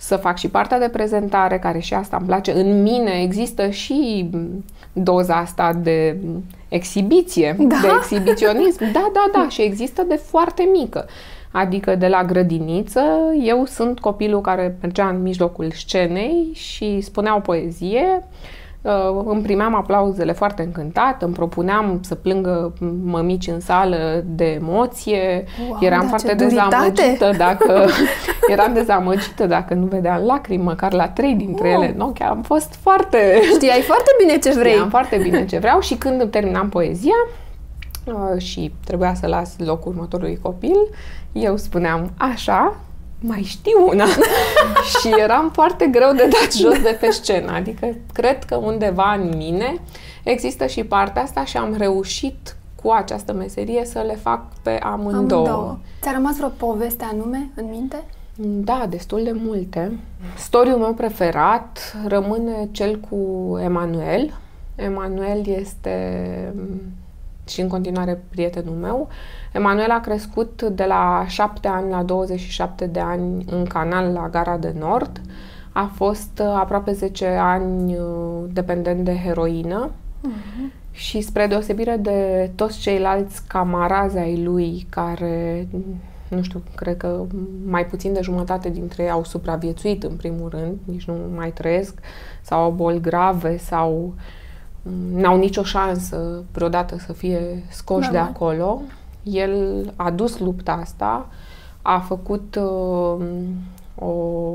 să 0.00 0.16
fac 0.16 0.36
și 0.36 0.48
partea 0.48 0.78
de 0.78 0.88
prezentare, 0.88 1.58
care 1.58 1.78
și 1.78 1.94
asta 1.94 2.16
îmi 2.16 2.26
place. 2.26 2.52
În 2.52 2.82
mine 2.82 3.22
există 3.22 3.68
și 3.68 4.30
doza 4.92 5.34
asta 5.34 5.72
de 5.72 6.16
exhibiție, 6.68 7.56
da? 7.58 7.76
de 7.82 7.88
exhibiționism. 7.96 8.92
Da, 8.92 9.10
da, 9.12 9.30
da, 9.32 9.48
și 9.48 9.62
există 9.62 10.02
de 10.02 10.14
foarte 10.14 10.68
mică. 10.72 11.06
Adică 11.50 11.94
de 11.94 12.08
la 12.08 12.24
grădiniță, 12.24 13.02
eu 13.42 13.64
sunt 13.64 14.00
copilul 14.00 14.40
care 14.40 14.76
mergea 14.80 15.08
în 15.08 15.22
mijlocul 15.22 15.70
scenei 15.70 16.50
și 16.54 17.00
spunea 17.00 17.36
o 17.36 17.40
poezie 17.40 18.22
Uh, 18.22 18.67
îmi 19.26 19.42
primeam 19.42 19.74
aplauzele 19.74 20.32
foarte 20.32 20.62
încântat, 20.62 21.22
îmi 21.22 21.32
propuneam 21.34 22.00
să 22.02 22.14
plângă 22.14 22.72
mămici 23.04 23.46
în 23.46 23.60
sală 23.60 24.24
de 24.26 24.44
emoție, 24.44 25.44
Wow, 25.68 25.78
eram 25.80 26.00
da, 26.00 26.06
foarte 26.06 26.28
ce 26.28 26.34
duritate! 26.34 26.76
dezamăgită 26.92 27.30
dacă 27.36 27.84
eram 28.52 28.72
dezamăgită 28.72 29.46
dacă 29.46 29.74
nu 29.74 29.86
vedeam 29.86 30.22
lacrimi, 30.24 30.62
măcar 30.62 30.92
la 30.92 31.08
trei 31.08 31.34
dintre 31.34 31.68
Wow. 31.68 31.82
ele 31.82 31.92
în 31.94 32.00
ochi. 32.00 32.20
Am 32.22 32.42
fost 32.42 32.74
foarte 32.80 33.40
Știai 33.54 33.80
foarte 33.80 34.10
bine 34.18 34.38
ce 34.38 34.50
vrei. 34.58 34.72
Știam 34.72 34.88
foarte 34.88 35.16
bine 35.22 35.44
ce 35.46 35.58
vreau 35.58 35.80
și 35.80 35.94
când 35.94 36.20
îmi 36.20 36.30
terminam 36.30 36.68
poezia 36.68 37.26
uh, 38.04 38.40
și 38.40 38.72
trebuia 38.84 39.14
să 39.14 39.26
las 39.26 39.54
locul 39.58 39.92
următorului 39.92 40.38
copil, 40.42 40.76
eu 41.32 41.56
spuneam 41.56 42.10
așa, 42.16 42.76
mai 43.20 43.42
știu 43.42 43.88
una. 43.88 44.04
și 45.00 45.08
eram 45.18 45.50
foarte 45.52 45.86
greu 45.86 46.12
de 46.12 46.28
dat 46.28 46.52
jos 46.52 46.82
de 46.82 46.96
pe 47.00 47.10
scenă. 47.10 47.52
Adică 47.52 47.94
cred 48.12 48.44
că 48.44 48.56
undeva 48.56 49.12
în 49.12 49.32
mine 49.36 49.80
există 50.22 50.66
și 50.66 50.84
partea 50.84 51.22
asta 51.22 51.44
și 51.44 51.56
am 51.56 51.74
reușit 51.76 52.56
cu 52.82 52.90
această 52.90 53.32
meserie 53.32 53.84
să 53.84 54.04
le 54.06 54.14
fac 54.14 54.42
pe 54.62 54.78
amândouă. 54.82 55.48
Amândouă. 55.48 55.78
Ți-a 56.00 56.12
rămas 56.12 56.36
vreo 56.36 56.48
poveste 56.48 57.04
anume 57.12 57.50
în 57.54 57.66
minte? 57.70 58.04
Da, 58.40 58.86
destul 58.88 59.22
de 59.24 59.32
multe. 59.44 59.98
Storiul 60.36 60.78
meu 60.78 60.92
preferat 60.92 61.96
rămâne 62.06 62.68
cel 62.70 63.00
cu 63.10 63.16
Emanuel. 63.62 64.34
Emanuel 64.74 65.46
este 65.46 65.94
mm, 66.54 66.80
și 67.48 67.60
în 67.60 67.68
continuare 67.68 68.22
prietenul 68.30 68.74
meu. 68.74 69.08
Emanuel 69.52 69.90
a 69.90 70.00
crescut 70.00 70.62
de 70.62 70.84
la 70.84 71.24
7 71.28 71.68
ani 71.68 71.90
la 71.90 72.02
27 72.02 72.86
de 72.86 73.00
ani 73.00 73.44
în 73.50 73.64
canal 73.64 74.12
la 74.12 74.28
Gara 74.28 74.56
de 74.56 74.74
Nord. 74.78 75.20
A 75.72 75.90
fost 75.94 76.40
uh, 76.42 76.46
aproape 76.46 76.92
10 76.92 77.26
ani 77.26 77.94
uh, 77.94 78.44
dependent 78.52 79.04
de 79.04 79.16
heroină 79.16 79.90
și 80.90 81.20
spre 81.20 81.46
deosebire 81.46 81.96
de 81.96 82.50
toți 82.54 82.78
ceilalți 82.78 83.46
camarazi 83.46 84.18
ai 84.18 84.42
lui 84.42 84.86
care, 84.88 85.68
nu 86.28 86.42
știu, 86.42 86.62
cred 86.74 86.96
că 86.96 87.24
mai 87.66 87.86
puțin 87.86 88.12
de 88.12 88.20
jumătate 88.22 88.68
dintre 88.68 89.02
ei 89.02 89.10
au 89.10 89.24
supraviețuit 89.24 90.02
în 90.02 90.16
primul 90.16 90.48
rând, 90.48 90.78
nici 90.84 91.04
nu 91.04 91.14
mai 91.34 91.52
trăiesc, 91.52 91.98
sau 92.42 92.62
au 92.62 92.70
boli 92.70 93.00
grave 93.00 93.56
sau 93.56 93.90
mm, 93.92 94.14
n-au 95.12 95.38
nicio 95.38 95.62
șansă 95.62 96.42
vreodată 96.52 96.98
să 96.98 97.12
fie 97.12 97.64
scoși 97.68 98.10
de 98.10 98.16
Normal. 98.16 98.34
acolo. 98.34 98.80
El 99.22 99.84
a 99.96 100.10
dus 100.10 100.38
lupta 100.38 100.72
asta, 100.72 101.28
a 101.82 101.98
făcut 101.98 102.58
uh, 102.60 103.24
o 103.94 104.54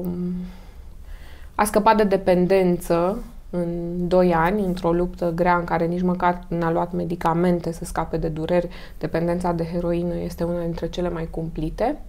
a 1.55 1.63
scăpat 1.63 1.97
de 1.97 2.03
dependență 2.03 3.17
în 3.49 3.67
2 4.07 4.33
ani, 4.33 4.65
într-o 4.65 4.91
luptă 4.91 5.31
grea 5.35 5.55
în 5.57 5.63
care 5.63 5.85
nici 5.85 6.01
măcar 6.01 6.43
n-a 6.47 6.71
luat 6.71 6.91
medicamente 6.91 7.71
să 7.71 7.85
scape 7.85 8.17
de 8.17 8.27
dureri. 8.27 8.67
Dependența 8.99 9.51
de 9.51 9.65
heroină 9.65 10.15
este 10.15 10.43
una 10.43 10.61
dintre 10.61 10.89
cele 10.89 11.09
mai 11.09 11.27
cumplite. 11.29 12.01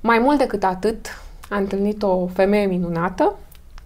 Mai 0.00 0.18
mult 0.18 0.38
decât 0.38 0.64
atât, 0.64 1.06
a 1.48 1.56
întâlnit 1.56 2.02
o 2.02 2.26
femeie 2.26 2.66
minunată 2.66 3.34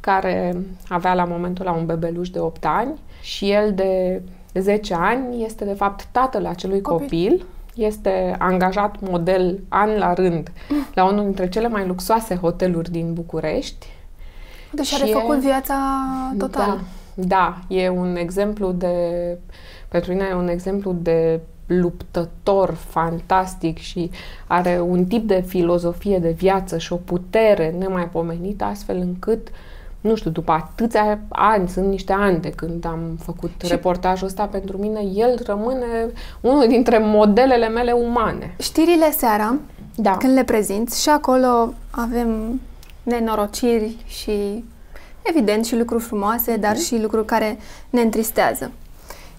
care 0.01 0.57
avea 0.89 1.15
la 1.15 1.25
momentul 1.25 1.65
la 1.65 1.73
un 1.73 1.87
bebeluș 1.87 2.31
de 2.31 2.39
8 2.39 2.65
ani 2.65 2.93
și 3.25 3.51
el 3.51 3.75
de 3.75 4.23
10 4.55 4.95
ani 4.95 5.45
este 5.45 5.65
de 5.65 5.73
fapt 5.73 6.09
tatăl 6.13 6.47
acelui 6.47 6.81
Copil. 6.81 7.05
copil. 7.31 7.47
Este 7.75 8.35
angajat 8.39 8.97
model 9.01 9.61
an 9.69 9.97
la 9.99 10.13
rând 10.15 10.53
la 10.95 11.05
unul 11.05 11.25
dintre 11.25 11.49
cele 11.49 11.69
mai 11.69 11.87
luxoase 11.87 12.35
hoteluri 12.37 12.91
din 12.91 13.13
București 13.13 13.87
Deci 14.73 14.87
Și 14.87 15.03
a 15.03 15.07
e- 15.07 15.13
refăcut 15.13 15.39
viața 15.39 15.77
total. 16.39 16.81
da, 17.15 17.27
da, 17.27 17.59
e 17.77 17.89
un 17.89 18.17
exemplu 18.17 18.73
de, 18.73 18.97
pentru 19.89 20.13
mine 20.13 20.27
e 20.31 20.35
un 20.35 20.49
exemplu 20.49 20.93
de 20.93 21.41
luptător 21.67 22.75
fantastic 22.75 23.79
și 23.79 24.11
are 24.47 24.81
un 24.81 25.05
tip 25.05 25.27
de 25.27 25.41
filozofie 25.47 26.19
de 26.19 26.31
viață 26.31 26.79
și 26.79 26.93
o 26.93 26.97
putere 26.97 27.75
nemaipomenită 27.79 28.65
astfel 28.65 28.97
încât 28.97 29.49
nu 30.05 30.15
știu, 30.15 30.31
după 30.31 30.53
atâția 30.53 31.19
ani, 31.29 31.69
sunt 31.69 31.87
niște 31.87 32.13
ani 32.13 32.41
de 32.41 32.51
când 32.51 32.85
am 32.87 33.19
făcut 33.25 33.51
Și- 33.63 33.69
reportajul 33.71 34.27
ăsta, 34.27 34.45
pentru 34.45 34.77
mine 34.79 35.01
el 35.15 35.41
rămâne 35.47 35.87
unul 36.41 36.67
dintre 36.69 36.99
modelele 36.99 37.69
mele 37.69 37.93
umane. 37.93 38.55
Știrile 38.59 39.11
seara, 39.11 39.57
Da. 39.97 40.17
când 40.17 40.35
le 40.35 40.45
prezinți, 40.45 41.03
și 41.03 41.09
acolo 41.09 41.73
avem 41.91 42.61
nenorociri 43.03 43.97
și, 44.07 44.65
evident, 45.23 45.65
și 45.65 45.77
lucruri 45.77 46.03
frumoase, 46.03 46.51
Mhm. 46.51 46.61
dar 46.61 46.77
și 46.77 47.01
lucruri 47.01 47.27
care 47.27 47.59
ne 47.91 48.01
întristează. 48.01 48.71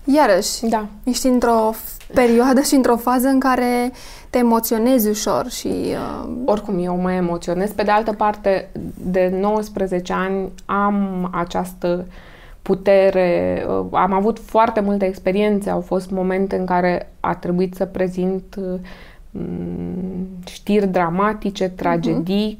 Iarăși, 0.03 0.65
Da. 0.65 0.85
ești 1.03 1.27
într-o 1.27 1.73
f- 1.73 1.94
perioadă 2.13 2.61
și 2.61 2.75
într-o 2.75 2.97
fază 2.97 3.27
în 3.27 3.39
care 3.39 3.91
te 4.29 4.37
emoționezi 4.37 5.09
ușor 5.09 5.49
și... 5.49 5.67
Uh, 5.67 6.29
Oricum, 6.45 6.83
eu 6.83 6.95
mă 6.97 7.11
emoționez. 7.11 7.71
Pe 7.71 7.83
de 7.83 7.91
altă 7.91 8.13
parte, 8.13 8.69
de 9.03 9.37
19 9.39 10.13
ani 10.13 10.51
am 10.65 11.29
această 11.33 12.05
putere, 12.61 13.63
uh, 13.67 13.85
am 13.91 14.13
avut 14.13 14.39
foarte 14.39 14.79
multe 14.79 15.05
experiențe, 15.05 15.69
au 15.69 15.81
fost 15.81 16.09
momente 16.09 16.55
în 16.55 16.65
care 16.65 17.11
a 17.19 17.35
trebuit 17.35 17.75
să 17.75 17.85
prezint 17.85 18.55
uh, 18.57 18.79
m, 19.31 19.41
știri 20.45 20.87
dramatice, 20.87 21.69
tragedii 21.69 22.59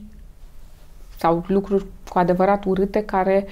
sau 1.17 1.43
lucruri 1.47 1.85
cu 2.09 2.19
adevărat 2.19 2.65
urâte 2.65 3.03
care, 3.03 3.45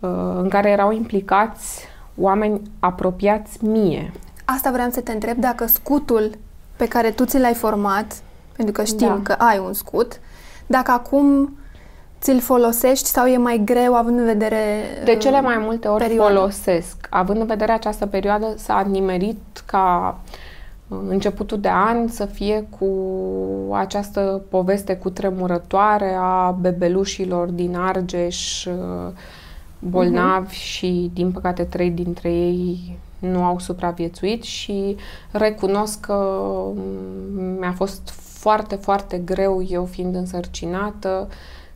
uh, 0.00 0.10
în 0.36 0.48
care 0.48 0.70
erau 0.70 0.92
implicați 0.92 1.86
oameni 2.16 2.60
apropiați 2.78 3.64
mie. 3.64 4.12
Asta 4.44 4.70
vreau 4.70 4.90
să 4.90 5.00
te 5.00 5.12
întreb, 5.12 5.36
dacă 5.36 5.66
scutul 5.66 6.30
pe 6.76 6.88
care 6.88 7.10
tu 7.10 7.24
ți 7.24 7.38
l-ai 7.38 7.54
format, 7.54 8.22
pentru 8.56 8.74
că 8.74 8.84
știm 8.84 9.08
Da. 9.08 9.20
că 9.22 9.32
ai 9.32 9.58
un 9.58 9.72
scut, 9.72 10.20
dacă 10.66 10.90
acum 10.90 11.56
ți-l 12.20 12.40
folosești 12.40 13.06
sau 13.06 13.26
e 13.26 13.36
mai 13.36 13.62
greu 13.64 13.94
având 13.94 14.18
în 14.18 14.24
vedere 14.24 14.82
De 15.04 15.12
uh, 15.12 15.18
cele 15.18 15.40
mai 15.40 15.58
multe 15.58 15.88
ori 15.88 16.02
perioada? 16.02 16.34
folosesc. 16.34 17.06
Având 17.10 17.40
în 17.40 17.46
vedere 17.46 17.72
această 17.72 18.06
perioadă, 18.06 18.54
s-a 18.56 18.86
nimerit 18.90 19.62
ca 19.66 20.18
uh, 20.88 20.98
începutul 21.08 21.60
de 21.60 21.68
an 21.68 22.08
să 22.08 22.24
fie 22.24 22.66
cu 22.78 22.88
această 23.72 24.42
poveste 24.50 24.96
cu 24.96 25.10
tremurătoare 25.10 26.16
a 26.20 26.50
bebelușilor 26.50 27.48
din 27.48 27.76
Argeș, 27.76 28.64
uh, 28.64 29.12
bolnavi 29.78 30.54
și, 30.54 31.10
din 31.14 31.30
păcate, 31.30 31.64
trei 31.64 31.90
dintre 31.90 32.32
ei 32.32 32.98
nu 33.24 33.42
au 33.44 33.58
supraviețuit 33.58 34.42
și 34.42 34.96
recunosc 35.30 36.00
că 36.00 36.14
mm, 36.74 37.56
mi-a 37.58 37.72
fost 37.76 38.10
foarte, 38.16 38.74
foarte 38.74 39.18
greu, 39.18 39.62
eu 39.68 39.84
fiind 39.84 40.14
însărcinată, 40.14 41.28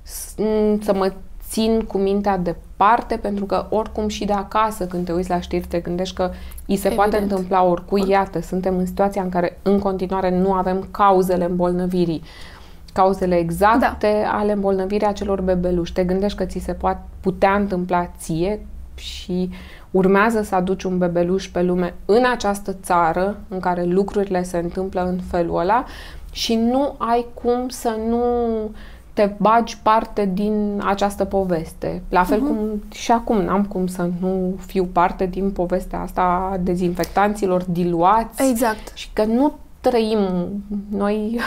s- 0.03 0.35
m, 0.39 0.81
să 0.81 0.95
mă 0.95 1.13
țin 1.49 1.81
cu 1.81 1.99
mintea 1.99 2.37
departe, 2.39 3.17
pentru 3.17 3.45
că 3.45 3.67
oricum 3.71 4.09
și 4.09 4.25
de 4.25 4.33
acasă, 4.33 4.87
când 4.87 5.05
te 5.05 5.13
uiți 5.13 5.31
la 5.31 5.41
știri, 5.41 5.67
te 5.67 5.79
gândești 5.81 6.15
că 6.15 6.31
îi 6.67 6.77
se 6.77 6.89
poate 6.89 7.09
Evident. 7.17 7.31
întâmpla 7.31 7.63
oricui. 7.65 8.09
Iată, 8.09 8.41
suntem 8.41 8.77
în 8.79 8.87
situația 8.87 9.23
în 9.23 9.29
care 9.29 9.59
în 9.63 9.79
continuare 9.79 10.39
nu 10.39 10.53
avem 10.53 10.89
cauzele 10.91 11.45
îmbolnăvirii 11.45 12.23
cauzele 12.93 13.37
exacte 13.37 14.21
da. 14.23 14.31
ale 14.39 14.53
îmbolnăvirii 14.53 15.07
acelor 15.07 15.41
bebeluși. 15.41 15.93
Te 15.93 16.05
gândești 16.05 16.39
că 16.39 16.45
ți 16.45 16.59
se 16.59 16.73
poate 16.73 17.01
putea 17.21 17.55
întâmpla 17.55 18.11
ție 18.19 18.67
și 18.99 19.51
urmează 19.91 20.43
să 20.43 20.55
aduci 20.55 20.83
un 20.83 20.99
bebeluș 20.99 21.49
pe 21.49 21.63
lume 21.63 21.95
în 22.05 22.25
această 22.33 22.77
țară 22.83 23.41
în 23.49 23.61
care 23.61 23.85
lucrurile 23.85 24.43
se 24.43 24.59
întâmplă 24.59 25.05
în 25.05 25.19
felul 25.31 25.59
ăla 25.59 25.85
și 26.33 26.55
nu 26.55 26.95
ai 26.99 27.27
cum 27.35 27.69
să 27.69 27.97
nu 28.09 28.23
te 29.13 29.31
bagi 29.37 29.79
parte 29.83 30.31
din 30.33 30.83
această 30.85 31.25
poveste. 31.25 32.03
La 32.09 32.25
fel 32.25 32.39
uh-huh. 32.39 32.47
cum 32.47 32.83
și 32.93 33.13
acum 33.13 33.41
n-am 33.41 33.65
cum 33.65 33.87
să 33.87 34.11
nu 34.21 34.59
fiu 34.67 34.85
parte 34.85 35.27
din 35.27 35.51
povestea 35.51 36.01
asta 36.01 36.51
a 36.53 36.57
dezinfectanților 36.57 37.65
diluați 37.65 38.49
Exact. 38.51 38.93
și 38.95 39.09
că 39.13 39.25
nu 39.25 39.53
trăim 39.81 40.19
noi 40.91 41.41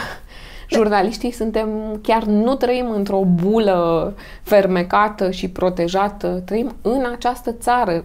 jurnaliștii 0.72 1.30
suntem 1.30 1.68
chiar 2.02 2.22
nu 2.24 2.54
trăim 2.54 2.90
într-o 2.90 3.22
bulă 3.24 4.14
fermecată 4.42 5.30
și 5.30 5.48
protejată, 5.48 6.42
trăim 6.44 6.74
în 6.82 7.06
această 7.12 7.52
țară. 7.52 8.04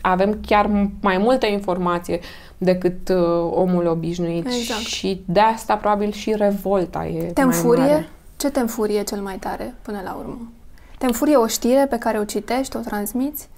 Avem 0.00 0.38
chiar 0.46 0.70
mai 1.00 1.18
multă 1.18 1.46
informație 1.46 2.20
decât 2.58 3.08
uh, 3.08 3.50
omul 3.50 3.86
obișnuit 3.86 4.46
Exact. 4.46 4.80
și 4.80 5.22
de 5.26 5.40
asta 5.40 5.74
probabil 5.76 6.12
și 6.12 6.34
revolta 6.36 7.06
e 7.06 7.22
Te 7.22 7.44
mai 7.44 7.54
înfurie? 7.54 7.82
mare. 7.82 8.08
Ce 8.36 8.50
te 8.50 8.60
înfurie 8.60 9.02
cel 9.02 9.20
mai 9.20 9.36
tare 9.36 9.74
până 9.82 10.00
la 10.04 10.16
urmă? 10.18 10.50
Te 10.98 11.06
înfurie 11.06 11.36
o 11.36 11.46
știre 11.46 11.86
pe 11.90 11.96
care 11.98 12.18
o 12.18 12.24
citești, 12.24 12.76
o 12.76 12.80
transmiți? 12.80 13.48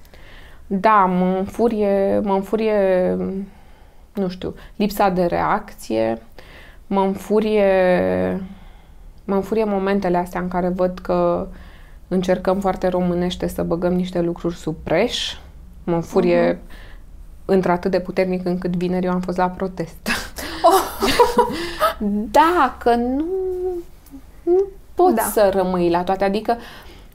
Da, 0.67 1.05
mă 1.05 1.37
înfurie, 1.39 2.19
mă 2.23 2.35
înfurie, 2.35 3.17
nu 4.15 4.29
știu, 4.29 4.55
lipsa 4.77 5.09
de 5.09 5.25
reacție, 5.25 6.23
mă 6.87 7.01
înfurie, 7.01 7.67
mă 9.25 9.35
înfurie 9.35 9.65
momentele 9.65 10.17
astea 10.17 10.41
în 10.41 10.49
care 10.49 10.69
văd 10.69 10.99
că 10.99 11.47
încercăm 12.09 12.61
foarte 12.61 12.89
românește 12.89 13.47
să 13.47 13.63
băgăm 13.63 13.93
niște 13.93 14.21
lucruri 14.21 14.57
sub 14.57 14.75
preș 14.83 15.37
Mă 15.85 16.01
furie 16.01 16.55
uh-huh. 16.55 17.45
într-atât 17.45 17.91
de 17.91 18.01
puternic 18.01 18.47
încât 18.47 18.77
vineri 18.77 19.07
eu 19.07 19.13
am 19.13 19.21
fost 19.21 19.37
la 19.37 19.49
protest. 19.49 20.09
Oh. 20.63 21.09
da, 22.31 22.77
că 22.79 22.95
nu, 22.95 23.25
nu 24.43 24.65
poți 24.95 25.15
da. 25.15 25.23
să 25.23 25.51
rămâi 25.55 25.91
la 25.91 26.03
toate. 26.03 26.25
Adică 26.25 26.57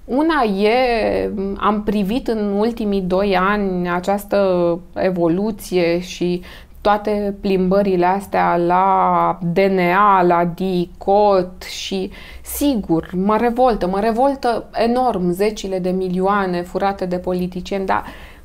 una 0.06 0.44
e, 0.44 1.32
am 1.58 1.84
privit 1.84 2.28
în 2.28 2.52
ultimii 2.52 3.02
doi 3.02 3.38
ani 3.38 3.90
această 3.90 4.80
evoluție 4.94 6.00
și 6.00 6.42
toate 6.82 7.36
plimbările 7.42 8.06
astea 8.06 8.58
la 8.58 9.38
DNA, 9.42 10.22
la 10.22 10.46
DICOT 10.46 11.64
și 11.64 12.12
sigur, 12.42 13.10
mă 13.14 13.38
revoltă, 13.38 13.88
mă 13.88 14.00
revoltă 14.00 14.70
enorm 14.74 15.32
zecile 15.32 15.80
de 15.80 15.90
milioane 15.90 16.62
furate 16.62 17.06
de 17.06 17.18
politicieni, 17.18 17.86
dar 17.86 18.04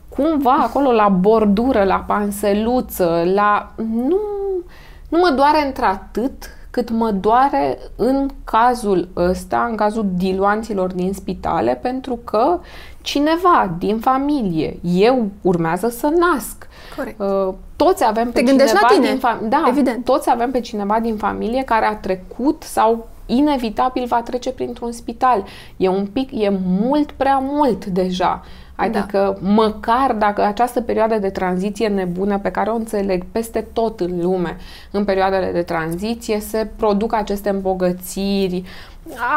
cumva 0.09 0.53
acolo 0.53 0.93
la 0.93 1.09
bordură, 1.09 1.85
la 1.85 2.05
panseluță, 2.07 3.23
la... 3.35 3.73
Nu, 3.77 4.21
nu 5.09 5.19
mă 5.19 5.33
doare 5.37 5.67
într-atât 5.67 6.33
cât 6.75 6.91
mă 6.91 7.11
doare 7.11 7.79
în 7.97 8.29
cazul 8.45 9.09
ăsta, 9.17 9.67
în 9.71 9.77
cazul 9.77 10.07
diluanților 10.15 10.93
din 10.93 11.13
spitale, 11.13 11.79
pentru 11.83 12.17
că 12.17 12.61
cineva 13.03 13.75
din 13.79 13.99
familie, 13.99 14.79
eu 14.83 15.31
urmează 15.43 15.89
să 15.89 16.07
nasc. 16.07 16.69
Corect. 16.97 17.21
Uh, 17.21 17.55
toți 17.77 18.05
avem 18.05 18.31
pe 18.31 18.43
Te 18.43 18.51
cineva 18.51 18.79
la 18.81 18.89
tine, 18.89 19.09
din 19.09 19.19
familie. 19.19 19.49
Da, 19.49 19.65
evident. 19.69 20.05
toți 20.05 20.31
avem 20.31 20.51
pe 20.51 20.61
cineva 20.61 21.01
din 21.01 21.17
familie 21.17 21.63
care 21.63 21.85
a 21.85 21.97
trecut 21.97 22.63
sau 22.63 23.09
inevitabil 23.27 24.07
va 24.07 24.23
trece 24.23 24.51
printr-un 24.51 24.93
spital. 24.93 25.45
E 25.77 25.89
un 25.89 26.07
pic, 26.07 26.31
e 26.33 26.59
mult 26.67 27.11
prea 27.11 27.39
mult 27.39 27.85
deja. 27.85 28.43
Adică 28.77 29.39
da. 29.41 29.49
măcar 29.49 30.13
dacă 30.13 30.43
această 30.43 30.81
perioadă 30.81 31.19
de 31.19 31.31
tranziție 31.31 31.89
nebună 31.89 32.39
pe 32.39 32.51
care 32.51 32.71
o 32.71 32.75
înțeleg 32.75 33.25
peste 33.33 33.67
tot 33.73 34.01
în 34.01 34.21
lume, 34.21 34.57
în 34.91 35.05
perioadele 35.05 35.51
de 35.53 35.63
tranziție, 35.63 36.41
se 36.41 36.71
produc 36.77 37.15
aceste 37.15 37.49
îmbogățiri. 37.49 38.63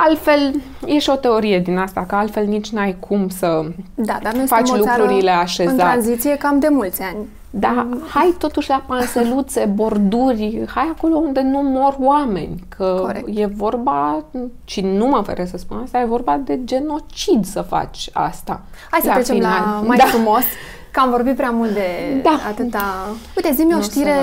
Altfel, 0.07 0.62
e 0.86 1.00
și 1.00 1.09
o 1.09 1.15
teorie 1.15 1.59
din 1.59 1.77
asta, 1.77 2.05
că 2.07 2.15
altfel 2.15 2.45
nici 2.45 2.69
n-ai 2.69 2.97
cum 3.00 3.29
să 3.29 3.65
da, 3.95 4.19
dar 4.24 4.33
noi 4.33 4.47
faci 4.47 4.69
lucrurile 4.69 5.31
așezate. 5.31 5.71
în 5.71 5.77
tranziție 5.77 6.38
cam 6.38 6.59
de 6.59 6.67
mulți 6.67 7.01
ani. 7.01 7.17
Da, 7.50 7.88
mm. 7.89 8.01
hai 8.13 8.36
totuși 8.38 8.69
la 8.69 8.83
panseluțe, 8.88 9.65
borduri, 9.74 10.63
hai 10.74 10.91
acolo 10.95 11.15
unde 11.15 11.41
nu 11.41 11.62
mor 11.62 11.95
oameni, 12.00 12.63
că 12.77 12.97
Corect. 13.01 13.27
e 13.38 13.45
vorba, 13.45 14.24
și 14.65 14.81
nu 14.81 15.07
mă 15.07 15.21
fere 15.25 15.45
să 15.45 15.57
spun 15.57 15.77
asta, 15.83 16.00
e 16.00 16.05
vorba 16.05 16.39
de 16.43 16.59
genocid 16.63 17.45
să 17.45 17.62
faci 17.62 18.09
asta. 18.13 18.62
Hai 18.91 19.00
să 19.03 19.09
trecem 19.09 19.36
final. 19.36 19.51
la 19.51 19.81
mai 19.86 19.97
da. 19.97 20.03
frumos, 20.03 20.43
că 20.91 21.00
am 21.00 21.09
vorbit 21.09 21.36
prea 21.36 21.51
mult 21.51 21.71
de 21.74 22.19
da. 22.24 22.39
atâta... 22.50 22.83
Uite, 23.36 23.53
zi-mi 23.53 23.75
o 23.75 23.81
știre 23.81 24.15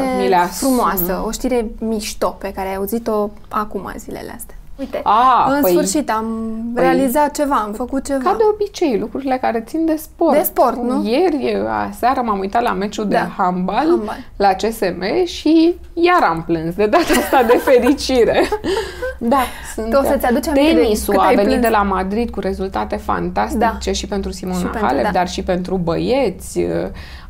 frumoasă, 0.50 1.22
o 1.26 1.30
știre 1.30 1.70
mișto 1.78 2.28
pe 2.28 2.52
care 2.52 2.68
ai 2.68 2.74
auzit-o 2.74 3.30
acum 3.48 3.92
zilele 3.96 4.32
astea. 4.36 4.53
Uite, 4.76 5.00
A, 5.02 5.52
în 5.54 5.60
păi, 5.60 5.70
sfârșit 5.70 6.10
am 6.10 6.26
păi, 6.74 6.82
realizat 6.82 7.34
ceva, 7.34 7.54
am 7.54 7.72
făcut 7.72 8.04
ceva. 8.04 8.30
Ca 8.30 8.36
de 8.36 8.42
obicei, 8.52 8.98
lucrurile 8.98 9.38
care 9.40 9.60
țin 9.66 9.86
de 9.86 9.96
sport. 9.96 10.36
De 10.36 10.42
sport, 10.42 10.76
nu? 10.76 11.08
Ieri, 11.08 11.56
aseară, 11.88 12.20
m-am 12.20 12.38
uitat 12.38 12.62
la 12.62 12.72
meciul 12.72 13.08
da. 13.08 13.18
de 13.18 13.28
handbal, 13.36 13.86
handbal 13.86 14.18
la 14.36 14.52
CSM 14.52 15.24
și 15.24 15.74
iar 15.92 16.22
am 16.22 16.42
plâns, 16.46 16.74
de 16.74 16.86
data 16.86 17.04
asta 17.18 17.42
de 17.42 17.56
fericire. 17.56 18.48
da, 19.18 19.42
sunt... 19.74 19.90
Tu 19.90 19.96
o 19.96 20.02
să-ți 20.02 20.26
aduci 20.26 20.46
Tenisul 20.46 21.18
a 21.18 21.26
venit 21.28 21.44
plâns. 21.44 21.60
de 21.60 21.68
la 21.68 21.82
Madrid 21.82 22.30
cu 22.30 22.40
rezultate 22.40 22.96
fantastice 22.96 23.90
da. 23.90 23.92
și 23.92 24.06
pentru 24.06 24.30
Simona 24.30 24.58
și 24.58 24.64
Halep, 24.64 24.80
pentru, 24.80 25.02
da. 25.02 25.10
dar 25.10 25.28
și 25.28 25.42
pentru 25.42 25.76
băieți. 25.76 26.60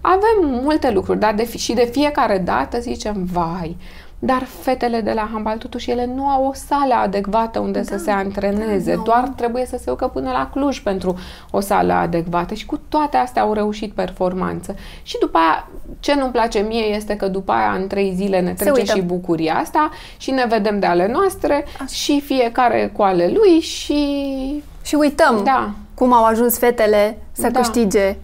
Avem 0.01 0.61
multe 0.63 0.91
lucruri, 0.91 1.19
dar 1.19 1.35
de, 1.35 1.57
și 1.57 1.73
de 1.73 1.89
fiecare 1.93 2.39
dată 2.39 2.81
zicem, 2.81 3.29
vai, 3.33 3.77
dar 4.25 4.47
fetele 4.61 5.01
de 5.01 5.13
la 5.13 5.29
handbal, 5.33 5.59
totuși, 5.59 5.91
ele 5.91 6.07
nu 6.15 6.29
au 6.29 6.47
o 6.47 6.53
sală 6.53 6.95
adecvată 6.95 7.59
unde 7.59 7.81
da, 7.81 7.97
să 7.97 8.03
se 8.03 8.11
antreneze. 8.11 8.95
Da, 8.95 9.03
Doar 9.03 9.29
trebuie 9.37 9.67
să 9.67 9.77
se 9.77 9.91
ducă 9.91 10.07
până 10.07 10.31
la 10.31 10.51
Cluj 10.53 10.81
pentru 10.81 11.19
o 11.51 11.61
sală 11.61 11.93
adecvată. 11.93 12.55
Și 12.55 12.67
cu 12.67 12.81
toate 12.89 13.17
astea 13.17 13.43
au 13.43 13.53
reușit 13.53 13.93
performanță. 13.93 14.75
Și 15.03 15.17
după 15.21 15.39
aia, 15.39 15.69
ce 16.01 16.15
nu-mi 16.15 16.33
place 16.33 16.59
mie 16.59 16.85
este 16.85 17.17
că 17.17 17.29
după 17.29 17.53
aia, 17.53 17.73
în 17.81 17.87
trei 17.87 18.13
zile, 18.15 18.41
ne 18.41 18.53
trece 18.53 18.85
și 18.85 19.03
bucuria 19.03 19.55
asta 19.55 19.91
și 20.17 20.31
ne 20.31 20.47
vedem 20.49 20.79
de 20.79 20.87
ale 20.87 21.09
noastre 21.13 21.65
Așa. 21.75 21.87
și 21.87 22.21
fiecare 22.21 22.93
cu 22.97 23.03
ale 23.03 23.33
lui 23.35 23.61
și... 23.61 24.63
Și 24.83 24.95
uităm 24.95 25.41
da. 25.45 25.71
cum 25.95 26.13
au 26.13 26.25
ajuns 26.25 26.59
fetele 26.59 27.19
să 27.33 27.49
da. 27.51 27.59
câștige. 27.59 28.17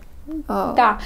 Uh, 0.47 0.73
da. 0.75 0.97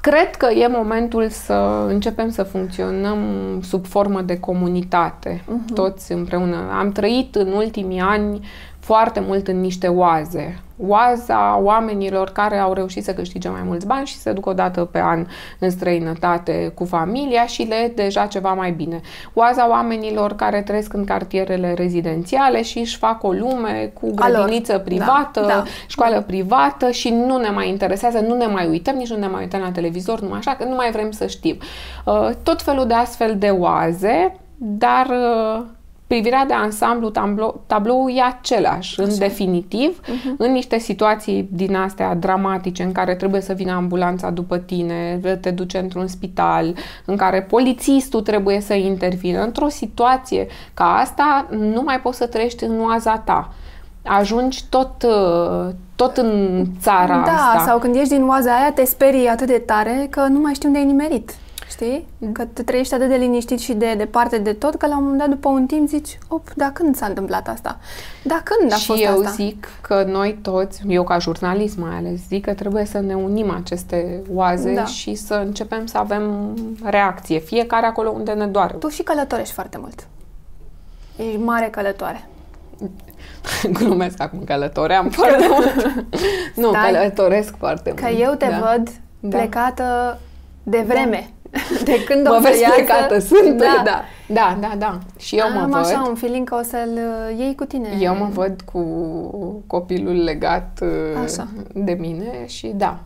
Cred 0.00 0.36
că 0.36 0.46
e 0.50 0.66
momentul 0.68 1.28
să 1.28 1.84
începem 1.88 2.30
să 2.30 2.42
funcționăm 2.42 3.18
sub 3.62 3.86
formă 3.86 4.20
de 4.20 4.38
comunitate, 4.38 5.44
uh-huh. 5.44 5.74
toți 5.74 6.12
împreună. 6.12 6.56
Am 6.78 6.92
trăit 6.92 7.34
în 7.34 7.52
ultimii 7.52 8.00
ani 8.00 8.40
foarte 8.78 9.20
mult 9.20 9.48
în 9.48 9.60
niște 9.60 9.88
oaze. 9.88 10.60
Oaza 10.86 11.58
oamenilor 11.62 12.30
care 12.30 12.58
au 12.58 12.72
reușit 12.72 13.04
să 13.04 13.12
câștige 13.12 13.48
mai 13.48 13.62
mulți 13.64 13.86
bani 13.86 14.06
și 14.06 14.16
se 14.16 14.32
duc 14.32 14.46
o 14.46 14.52
dată 14.52 14.84
pe 14.84 15.00
an 15.00 15.26
în 15.58 15.70
străinătate 15.70 16.72
cu 16.74 16.84
familia 16.84 17.46
și 17.46 17.62
le 17.62 17.74
e 17.74 17.88
deja 17.88 18.26
ceva 18.26 18.52
mai 18.52 18.70
bine. 18.70 19.00
Oaza 19.34 19.68
oamenilor 19.68 20.34
care 20.34 20.62
trăiesc 20.62 20.92
în 20.92 21.04
cartierele 21.04 21.74
rezidențiale 21.74 22.62
și 22.62 22.78
își 22.78 22.96
fac 22.96 23.22
o 23.22 23.32
lume 23.32 23.92
cu 24.00 24.14
grădiniță 24.14 24.72
Alor. 24.72 24.84
privată, 24.84 25.40
da, 25.40 25.46
da. 25.46 25.64
școală 25.86 26.20
privată 26.20 26.90
și 26.90 27.10
nu 27.10 27.36
ne 27.36 27.48
mai 27.48 27.68
interesează, 27.68 28.18
nu 28.18 28.34
ne 28.34 28.46
mai 28.46 28.68
uităm, 28.68 28.96
nici 28.96 29.10
nu 29.10 29.18
ne 29.18 29.26
mai 29.26 29.40
uităm 29.40 29.60
la 29.60 29.70
televizor, 29.70 30.20
numai 30.20 30.38
așa, 30.38 30.54
că 30.54 30.64
nu 30.64 30.74
mai 30.74 30.90
vrem 30.90 31.10
să 31.10 31.26
știm. 31.26 31.58
Uh, 32.04 32.30
tot 32.42 32.62
felul 32.62 32.86
de 32.86 32.94
astfel 32.94 33.38
de 33.38 33.48
oaze, 33.48 34.36
dar 34.56 35.06
uh, 35.06 35.64
privirea 36.10 36.44
de 36.44 36.54
ansamblu, 36.54 37.10
tablou, 37.10 37.62
tabloul 37.66 38.10
e 38.16 38.22
același, 38.22 39.00
Așa. 39.00 39.10
în 39.10 39.18
definitiv, 39.18 40.00
uh-huh. 40.00 40.36
în 40.36 40.52
niște 40.52 40.78
situații 40.78 41.48
din 41.52 41.74
astea 41.74 42.14
dramatice 42.14 42.82
în 42.82 42.92
care 42.92 43.14
trebuie 43.14 43.40
să 43.40 43.52
vină 43.52 43.72
ambulanța 43.72 44.30
după 44.30 44.58
tine, 44.58 45.20
te 45.40 45.50
duce 45.50 45.78
într-un 45.78 46.06
spital, 46.06 46.74
în 47.04 47.16
care 47.16 47.42
polițistul 47.42 48.20
trebuie 48.20 48.60
să 48.60 48.74
intervină, 48.74 49.42
într-o 49.42 49.68
situație 49.68 50.46
ca 50.74 50.84
asta, 50.84 51.46
nu 51.50 51.82
mai 51.82 52.00
poți 52.00 52.16
să 52.16 52.26
trăiești 52.26 52.64
în 52.64 52.80
oaza 52.80 53.18
ta 53.18 53.52
ajungi 54.04 54.64
tot, 54.68 55.06
tot 55.96 56.16
în 56.16 56.64
țara 56.80 57.22
da, 57.24 57.32
asta. 57.32 57.52
Da, 57.54 57.62
sau 57.66 57.78
când 57.78 57.94
ești 57.94 58.14
din 58.14 58.28
oaza 58.28 58.50
aia, 58.50 58.72
te 58.72 58.84
sperii 58.84 59.26
atât 59.26 59.46
de 59.46 59.62
tare 59.66 60.06
că 60.10 60.20
nu 60.20 60.40
mai 60.40 60.54
știi 60.54 60.68
unde 60.68 60.78
ai 60.78 60.84
nimerit 60.84 61.30
știi? 61.84 62.06
Că 62.32 62.44
te 62.44 62.62
trăiești 62.62 62.94
atât 62.94 63.08
de 63.08 63.14
liniștit 63.14 63.58
și 63.58 63.72
de 63.72 63.94
departe 63.96 64.38
de 64.38 64.52
tot, 64.52 64.74
că 64.74 64.86
la 64.86 64.96
un 64.96 65.02
moment 65.02 65.20
dat, 65.20 65.28
după 65.28 65.48
un 65.48 65.66
timp, 65.66 65.88
zici, 65.88 66.18
op, 66.28 66.52
da 66.56 66.70
când 66.72 66.96
s-a 66.96 67.06
întâmplat 67.06 67.48
asta? 67.48 67.78
Da 68.22 68.42
când 68.44 68.72
a 68.72 68.76
și 68.76 68.86
fost 68.86 69.02
eu 69.02 69.18
asta? 69.18 69.30
zic 69.30 69.68
că 69.80 70.04
noi 70.08 70.38
toți, 70.42 70.82
eu 70.86 71.04
ca 71.04 71.18
jurnalist 71.18 71.78
mai 71.78 71.96
ales, 71.96 72.20
zic 72.28 72.44
că 72.44 72.54
trebuie 72.54 72.84
să 72.84 73.00
ne 73.00 73.14
unim 73.14 73.50
aceste 73.50 74.22
oaze 74.32 74.74
da. 74.74 74.84
și 74.84 75.14
să 75.14 75.34
începem 75.34 75.86
să 75.86 75.98
avem 75.98 76.54
reacție, 76.84 77.38
fiecare 77.38 77.86
acolo 77.86 78.10
unde 78.10 78.32
ne 78.32 78.46
doare. 78.46 78.74
Tu 78.74 78.88
și 78.88 79.02
călătorești 79.02 79.54
foarte 79.54 79.78
mult. 79.80 80.06
Ești 81.16 81.36
mare 81.36 81.68
călătoare. 81.70 82.28
Glumesc 83.78 84.20
acum, 84.22 84.44
călătoream 84.44 85.08
foarte 85.08 85.46
mult. 85.50 85.74
nu, 86.62 86.68
Stai, 86.68 86.92
călătoresc 86.92 87.56
foarte 87.56 87.90
că 87.90 88.02
mult. 88.02 88.16
Că 88.16 88.22
eu 88.22 88.34
te 88.34 88.46
da. 88.46 88.58
văd 88.58 88.88
da. 89.20 89.36
plecată 89.36 90.18
de 90.62 90.84
vreme. 90.86 91.30
Da. 91.30 91.39
De 91.84 92.04
când 92.04 92.26
mă 92.26 92.36
o 92.38 92.40
vezi 92.40 92.62
plecată, 92.74 93.18
sunt, 93.18 93.58
da. 93.58 93.82
da. 93.84 94.04
Da, 94.32 94.58
da, 94.60 94.74
da. 94.78 94.98
Și 95.18 95.36
eu 95.36 95.44
Am 95.44 95.52
mă 95.52 95.66
văd... 95.66 95.74
așa 95.74 96.04
un 96.08 96.14
feeling 96.14 96.48
că 96.48 96.54
o 96.54 96.62
să-l 96.62 96.90
uh, 96.94 97.38
iei 97.38 97.54
cu 97.54 97.64
tine. 97.64 97.88
Eu 98.00 98.16
mă 98.16 98.28
văd 98.32 98.60
cu 98.60 98.82
copilul 99.66 100.22
legat 100.22 100.78
uh, 100.82 101.22
așa. 101.24 101.48
de 101.74 101.92
mine 101.92 102.46
și 102.46 102.72
da, 102.76 103.00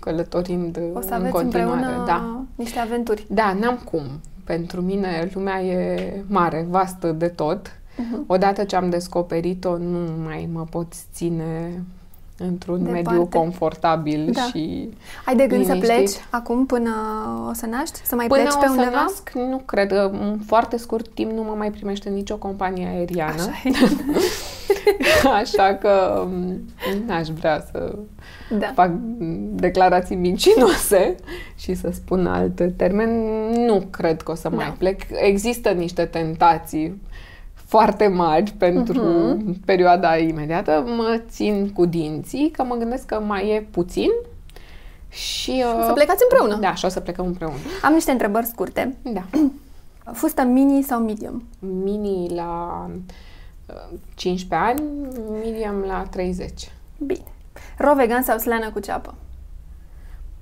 călătorind 0.00 0.78
o 0.94 1.00
să 1.00 1.14
în 1.14 1.30
continuare. 1.30 1.86
Da. 2.06 2.42
niște 2.54 2.78
aventuri. 2.78 3.26
Da, 3.28 3.56
n-am 3.60 3.80
cum. 3.90 4.02
Pentru 4.44 4.80
mine 4.80 5.30
lumea 5.34 5.62
e 5.62 6.12
mare, 6.26 6.66
vastă 6.70 7.12
de 7.12 7.28
tot. 7.28 7.68
Uh-huh. 7.68 8.26
Odată 8.26 8.64
ce 8.64 8.76
am 8.76 8.90
descoperit-o, 8.90 9.76
nu 9.76 9.98
mai 10.24 10.48
mă 10.52 10.64
pot 10.70 10.92
ține 11.12 11.82
într-un 12.38 12.82
Departe. 12.84 13.10
mediu 13.10 13.26
confortabil 13.26 14.30
da. 14.32 14.40
și 14.40 14.88
Ai 15.24 15.36
de 15.36 15.46
gând 15.46 15.60
liniștit. 15.60 15.86
să 15.86 15.92
pleci 15.92 16.24
acum 16.30 16.66
până 16.66 16.90
o 17.48 17.52
să 17.52 17.66
naști? 17.66 18.00
Să 18.04 18.14
mai 18.14 18.26
până 18.26 18.42
pleci 18.42 18.54
pe 18.54 18.66
undeva? 18.68 18.88
Până 18.88 19.00
nasc, 19.00 19.30
nu 19.34 19.62
cred. 19.64 19.90
În 19.90 20.38
foarte 20.46 20.76
scurt 20.76 21.08
timp 21.08 21.30
nu 21.30 21.42
mă 21.42 21.54
mai 21.56 21.70
primește 21.70 22.08
nicio 22.08 22.36
companie 22.36 22.86
aeriană. 22.86 23.42
Așa, 23.42 25.30
Așa 25.40 25.74
că 25.74 26.24
mm, 26.30 26.60
n-aș 27.06 27.28
vrea 27.28 27.64
să 27.70 27.98
da. 28.50 28.72
fac 28.74 28.90
declarații 29.50 30.16
mincinoase 30.16 31.14
și 31.56 31.74
să 31.74 31.90
spun 31.92 32.26
alt 32.26 32.76
termen. 32.76 33.10
Nu 33.66 33.86
cred 33.90 34.22
că 34.22 34.30
o 34.30 34.34
să 34.34 34.48
da. 34.48 34.56
mai 34.56 34.74
plec. 34.78 35.00
Există 35.10 35.70
niște 35.70 36.04
tentații 36.04 37.02
foarte 37.74 38.06
mari 38.06 38.54
pentru 38.58 39.02
uh-huh. 39.02 39.64
perioada 39.64 40.16
imediată, 40.16 40.84
mă 40.96 41.20
țin 41.28 41.70
cu 41.72 41.84
dinții, 41.84 42.50
că 42.50 42.64
mă 42.64 42.74
gândesc 42.74 43.06
că 43.06 43.20
mai 43.20 43.48
e 43.48 43.68
puțin 43.70 44.10
Și, 45.08 45.50
uh, 45.50 45.80
o 45.80 45.86
să 45.86 45.92
plecați 45.92 46.22
împreună. 46.30 46.60
Da, 46.60 46.74
și 46.74 46.84
o 46.84 46.88
să 46.88 47.00
plecăm 47.00 47.26
împreună. 47.26 47.56
Am 47.82 47.92
niște 47.92 48.10
întrebări 48.10 48.46
scurte. 48.46 48.96
Da. 49.02 49.22
Fustă 50.20 50.42
mini 50.42 50.82
sau 50.82 51.00
medium? 51.00 51.42
Mini 51.58 52.34
la 52.34 52.86
15 54.14 54.48
uh, 54.48 54.60
ani, 54.60 54.82
medium 55.44 55.84
la 55.86 56.06
30. 56.10 56.72
Bine. 56.98 57.24
Ro 57.78 57.94
vegan 57.94 58.22
sau 58.22 58.38
slană 58.38 58.70
cu 58.70 58.78
ceapă? 58.78 59.14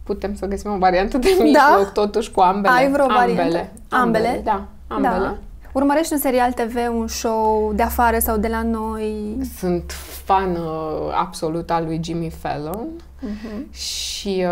Putem 0.02 0.34
să 0.34 0.46
găsim 0.46 0.72
o 0.72 0.78
variantă 0.78 1.18
de 1.18 1.28
mijloc, 1.40 1.52
da? 1.52 1.90
totuși 1.92 2.30
cu 2.30 2.40
ambele. 2.40 2.74
Ai 2.74 2.90
vreo 2.90 3.06
variantă? 3.06 3.42
Ambele. 3.42 3.72
Ambele? 3.88 4.40
Da, 4.44 4.66
ambele. 4.88 5.18
Da. 5.18 5.38
Urmărești 5.72 6.12
un 6.12 6.18
serial 6.18 6.52
TV, 6.52 6.76
un 6.90 7.06
show 7.06 7.72
de 7.74 7.82
afară 7.82 8.18
sau 8.18 8.36
de 8.36 8.48
la 8.48 8.62
noi? 8.62 9.36
Sunt 9.58 9.92
fan 10.24 10.50
uh, 10.50 11.12
absolut 11.14 11.70
al 11.70 11.84
lui 11.84 12.00
Jimmy 12.02 12.30
Fallon 12.30 12.88
uh-huh. 13.22 13.74
și 13.74 14.46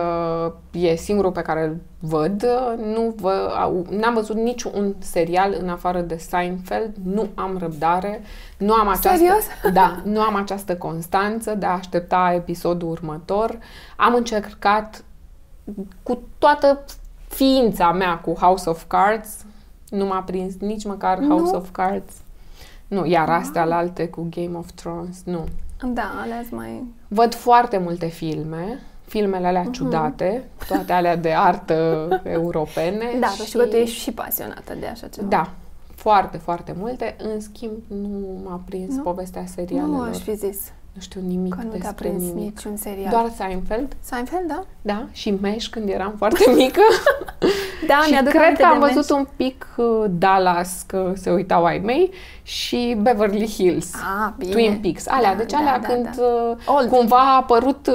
uh, 0.44 0.52
e 0.70 0.94
singurul 0.94 1.32
pe 1.32 1.42
care 1.42 1.64
îl 1.64 1.76
văd. 1.98 2.46
Nu 2.94 3.14
vă, 3.16 3.52
n-am 3.90 4.14
văzut 4.14 4.36
niciun 4.36 4.94
serial 4.98 5.56
în 5.60 5.68
afară 5.68 6.00
de 6.00 6.16
Seinfeld. 6.16 6.94
Nu 7.04 7.28
am 7.34 7.58
răbdare. 7.58 8.22
Nu 8.56 8.72
am 8.72 8.88
această, 8.88 9.08
Serios? 9.08 9.44
Da, 9.72 10.00
nu 10.04 10.20
am 10.20 10.34
această 10.34 10.76
constanță 10.76 11.54
de 11.54 11.66
a 11.66 11.70
aștepta 11.70 12.32
episodul 12.34 12.90
următor. 12.90 13.58
Am 13.96 14.14
încercat 14.14 15.04
cu 16.02 16.22
toată 16.38 16.84
ființa 17.28 17.92
mea 17.92 18.18
cu 18.18 18.32
House 18.32 18.70
of 18.70 18.84
Cards 18.86 19.44
nu 19.90 20.06
m-a 20.06 20.22
prins 20.22 20.54
nici 20.58 20.84
măcar 20.84 21.18
nu? 21.18 21.36
House 21.36 21.56
of 21.56 21.70
Cards. 21.72 22.12
Nu, 22.88 23.06
iar 23.06 23.28
ah. 23.28 23.38
astea 23.40 23.64
la 23.64 23.76
alte 23.76 24.08
cu 24.08 24.26
Game 24.30 24.58
of 24.58 24.70
Thrones, 24.74 25.22
nu. 25.24 25.44
Da, 25.84 26.12
alea 26.22 26.44
mai... 26.50 26.84
Văd 27.08 27.34
foarte 27.34 27.78
multe 27.78 28.06
filme, 28.06 28.80
filmele 29.04 29.46
alea 29.46 29.68
uh-huh. 29.68 29.72
ciudate, 29.72 30.44
toate 30.68 30.92
alea 30.92 31.16
de 31.16 31.32
artă 31.32 32.08
europene. 32.24 33.04
Da, 33.20 33.26
și... 33.26 33.44
știu 33.44 33.58
că 33.58 33.66
tu 33.66 33.76
ești 33.76 33.98
și 33.98 34.12
pasionată 34.12 34.74
de 34.80 34.86
așa 34.86 35.06
ceva. 35.06 35.26
Da, 35.26 35.50
foarte, 35.94 36.36
foarte 36.36 36.74
multe. 36.76 37.16
În 37.18 37.40
schimb, 37.40 37.72
nu 37.86 38.40
m-a 38.44 38.60
prins 38.64 38.94
nu? 38.94 39.02
povestea 39.02 39.44
serialelor. 39.46 39.96
Nu 39.96 40.00
aș 40.00 40.18
fi 40.18 40.34
zis. 40.34 40.72
Nu 40.92 41.00
știu 41.00 41.20
nimic 41.26 41.54
că 41.54 41.62
nu 41.64 41.70
despre 41.70 41.92
prins 41.94 42.22
nimic. 42.22 42.42
niciun 42.42 42.76
serial. 42.76 43.10
Doar 43.10 43.30
Seinfeld. 43.36 43.96
Seinfeld, 44.00 44.46
da? 44.48 44.64
Da, 44.82 45.06
și 45.12 45.30
Mesh 45.30 45.66
când 45.70 45.88
eram 45.88 46.14
foarte 46.16 46.44
mică. 46.56 46.80
da, 47.86 48.00
și 48.04 48.10
mi-aduc 48.10 48.32
cred 48.32 48.56
că 48.58 48.64
am 48.64 48.78
văzut 48.78 48.94
Mesh. 48.96 49.10
un 49.10 49.26
pic 49.36 49.66
uh, 49.76 50.04
Dallas, 50.10 50.84
că 50.86 51.12
se 51.16 51.30
uitau 51.30 51.64
ai 51.64 51.78
mei, 51.78 52.10
și 52.42 52.96
Beverly 53.00 53.46
Hills. 53.46 53.94
Ah, 53.94 54.32
bine. 54.38 54.50
Twin 54.52 54.78
Peaks. 54.82 55.08
Alea, 55.08 55.30
da, 55.30 55.36
deci 55.36 55.54
alea 55.54 55.78
da, 55.78 55.86
când 55.86 56.04
da, 56.04 56.10
da. 56.66 56.72
Uh, 56.72 56.88
cumva 56.88 57.16
a 57.16 57.36
apărut 57.36 57.86
uh, 57.86 57.94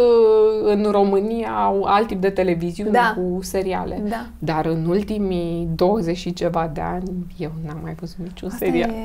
în 0.63 0.87
România 0.91 1.73
alt 1.83 2.07
tip 2.07 2.21
de 2.21 2.29
televiziune 2.29 2.89
da. 2.89 3.13
cu 3.15 3.39
seriale. 3.43 4.01
Da. 4.09 4.25
Dar 4.39 4.65
în 4.65 4.85
ultimii 4.85 5.67
20 5.75 6.17
și 6.17 6.33
ceva 6.33 6.69
de 6.73 6.81
ani, 6.81 7.35
eu 7.37 7.51
n-am 7.65 7.79
mai 7.83 7.95
văzut 7.99 8.17
niciun 8.17 8.49
Asta 8.51 8.65
serial. 8.65 8.89
E... 8.89 9.03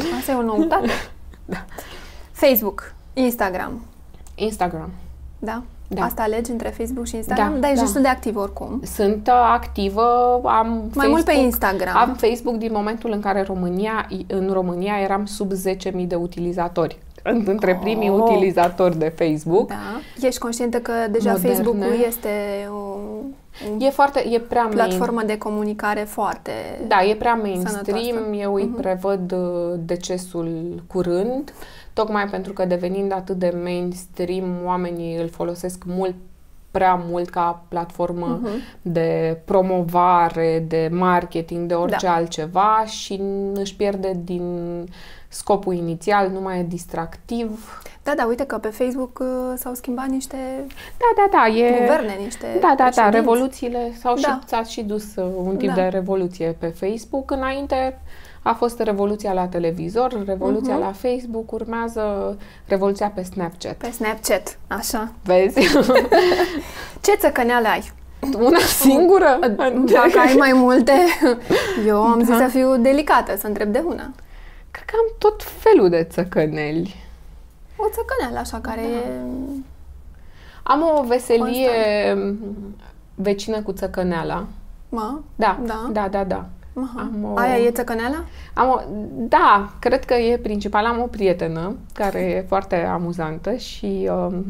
Asta 0.18 0.32
e 0.32 0.34
o 0.34 0.42
noutate. 0.42 0.88
da. 1.44 1.64
Facebook. 2.32 2.94
Instagram. 3.14 3.80
Instagram. 4.34 4.90
Da? 5.38 5.62
Da. 5.88 6.04
Asta 6.04 6.22
alegi 6.22 6.50
între 6.50 6.68
Facebook 6.68 7.06
și 7.06 7.16
Instagram? 7.16 7.52
Da, 7.52 7.58
Dar 7.58 7.64
ești 7.70 7.74
da. 7.76 7.82
destul 7.82 8.02
de 8.02 8.08
activ 8.08 8.36
oricum. 8.36 8.80
Sunt 8.84 9.26
uh, 9.26 9.50
activă, 9.52 10.02
am 10.44 10.68
Mai 10.68 10.80
Facebook, 10.92 11.08
mult 11.10 11.24
pe 11.24 11.32
Instagram. 11.32 11.96
Am 11.96 12.14
Facebook 12.14 12.56
din 12.56 12.70
momentul 12.72 13.10
în 13.12 13.20
care 13.20 13.42
România, 13.42 14.08
în 14.26 14.50
România 14.52 14.94
eram 15.02 15.24
sub 15.24 15.52
10.000 15.52 16.06
de 16.06 16.14
utilizatori. 16.14 16.98
Între 17.44 17.78
primii 17.82 18.10
Oh. 18.10 18.20
utilizatori 18.22 18.98
de 18.98 19.12
Facebook. 19.16 19.68
Da. 19.68 20.26
Ești 20.26 20.40
conștientă 20.40 20.78
că 20.78 20.92
deja 21.10 21.30
Moderne. 21.32 21.54
Facebook-ul 21.54 22.04
este 22.06 22.28
o, 22.70 22.96
un 23.72 23.80
E 23.80 23.90
foarte, 23.90 24.24
e 24.30 24.38
prea 24.38 24.62
main, 24.62 24.74
platformă 24.74 25.22
de 25.26 25.38
comunicare 25.38 26.00
foarte... 26.00 26.50
Da, 26.88 27.04
e 27.04 27.14
prea 27.14 27.34
mainstream, 27.34 27.84
sănătoasă. 27.84 28.36
eu 28.40 28.54
îi 28.54 28.64
Mhm. 28.64 28.80
prevăd 28.80 29.32
uh, 29.32 29.72
decesul 29.78 30.82
curând, 30.86 31.52
tocmai 31.92 32.24
pentru 32.26 32.52
că 32.52 32.64
devenind 32.64 33.12
atât 33.12 33.36
de 33.38 33.54
mainstream, 33.64 34.44
oamenii 34.64 35.16
îl 35.16 35.28
folosesc 35.28 35.82
mult 35.86 36.14
prea 36.70 37.02
mult 37.08 37.28
ca 37.28 37.62
platformă 37.68 38.38
Mhm. 38.42 38.48
de 38.82 39.38
promovare, 39.44 40.64
de 40.68 40.88
marketing, 40.92 41.66
de 41.68 41.74
orice 41.74 42.06
Da. 42.06 42.14
altceva 42.14 42.82
și 42.86 43.20
își 43.54 43.76
pierde 43.76 44.20
din 44.24 44.42
scopul 45.28 45.74
inițial, 45.74 46.28
nu 46.30 46.40
mai 46.40 46.58
e 46.58 46.62
distractiv. 46.62 47.82
Da, 48.02 48.12
da, 48.16 48.26
uite 48.26 48.44
că 48.46 48.58
pe 48.58 48.68
Facebook 48.68 49.18
uh, 49.20 49.26
s-au 49.56 49.74
schimbat 49.74 50.06
niște 50.08 50.36
Da, 50.98 51.06
da, 51.16 51.38
da, 51.38 51.46
e... 51.56 51.70
guverne, 51.80 52.16
niște 52.24 52.46
Da, 52.60 52.66
da, 52.68 52.74
da, 52.76 52.84
președinți. 52.84 53.16
revoluțiile 53.16 53.92
s-au 54.00 54.14
Da. 54.14 54.20
și, 54.20 54.48
s-a 54.48 54.62
și 54.62 54.82
dus 54.82 55.16
uh, 55.16 55.24
un 55.44 55.56
tip 55.56 55.68
Da. 55.68 55.74
de 55.74 55.80
revoluție 55.82 56.56
pe 56.58 56.66
Facebook. 56.66 57.30
Înainte 57.30 58.00
a 58.42 58.52
fost 58.52 58.80
revoluția 58.80 59.32
la 59.32 59.46
televizor, 59.46 60.22
revoluția 60.26 60.74
Mhm. 60.74 60.82
la 60.82 60.92
Facebook, 60.92 61.52
urmează 61.52 62.36
revoluția 62.66 63.08
pe 63.14 63.22
Snapchat. 63.22 63.74
Pe 63.74 63.90
Snapchat, 63.90 64.58
așa. 64.66 65.12
Vezi? 65.24 65.58
Ce 67.04 67.12
țăcăneală 67.16 67.68
ai? 67.68 67.92
Una 68.38 68.58
singură? 68.58 69.38
Dacă 69.84 70.18
ai 70.26 70.34
mai 70.38 70.52
multe, 70.54 70.92
eu 71.86 72.02
am 72.02 72.18
zis 72.18 72.28
Da. 72.28 72.36
să 72.36 72.46
fiu 72.50 72.76
delicată, 72.76 73.36
să 73.36 73.46
întreb 73.46 73.72
de 73.72 73.82
una. 73.86 74.10
Cred 74.70 74.84
că 74.86 74.94
am 74.98 75.14
tot 75.18 75.42
felul 75.42 75.88
de 75.88 76.06
țăcăneli. 76.10 76.94
O 77.76 77.84
țăcăneală 77.90 78.38
așa 78.38 78.58
care 78.60 78.80
Da. 78.80 78.86
e... 78.86 79.02
Am 80.62 80.82
o 80.98 81.02
veselie 81.02 81.68
vecină 83.14 83.62
cu 83.62 83.72
țăcăneala. 83.72 84.46
Ma? 84.88 85.22
Da, 85.36 85.58
Da? 85.64 85.88
da, 85.92 86.08
da, 86.08 86.24
da. 86.24 86.44
Aha. 86.74 87.10
Am 87.14 87.32
o- 87.32 87.38
Aia 87.38 87.56
e 87.56 87.70
țăcăneala? 87.70 88.24
Am 88.54 88.68
o, 88.68 88.80
da, 89.28 89.70
cred 89.78 90.04
că 90.04 90.14
e 90.14 90.36
principal. 90.36 90.84
Am 90.84 91.00
o 91.02 91.06
prietenă 91.06 91.76
care 91.94 92.20
e 92.20 92.44
foarte 92.48 92.76
amuzantă 92.76 93.54
și 93.54 94.10
um, 94.10 94.44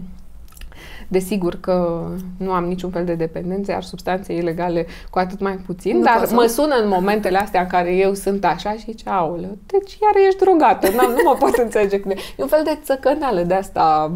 desigur 1.09 1.57
că 1.61 2.07
nu 2.37 2.53
am 2.53 2.65
niciun 2.65 2.91
fel 2.91 3.05
de 3.05 3.15
dependență, 3.15 3.71
iar 3.71 3.83
substanțe 3.83 4.33
ilegale 4.35 4.87
cu 5.11 5.19
atât 5.19 5.41
mai 5.41 5.53
puțin, 5.67 5.97
Nu 5.97 6.03
dar 6.03 6.17
poți 6.19 6.29
să- 6.29 6.35
mă 6.35 6.47
sună 6.47 6.75
în 6.83 6.89
momentele 6.89 7.39
astea 7.39 7.61
în 7.61 7.67
care 7.67 7.95
eu 7.95 8.15
sunt 8.15 8.45
așa 8.45 8.73
și 8.73 8.79
zice, 8.85 9.09
aoleu, 9.09 9.57
deci 9.67 9.99
iar 10.03 10.27
ești 10.27 10.41
drogată, 10.41 10.89
n 10.89 10.95
nu 10.95 11.21
mă 11.25 11.37
pot 11.39 11.55
înțelege. 11.57 12.01
cum 12.01 12.11
e. 12.11 12.15
E 12.15 12.43
un 12.43 12.49
fel 12.49 12.61
de 12.65 12.79
țăcăneală 12.85 13.41
de 13.43 13.55
asta. 13.55 14.13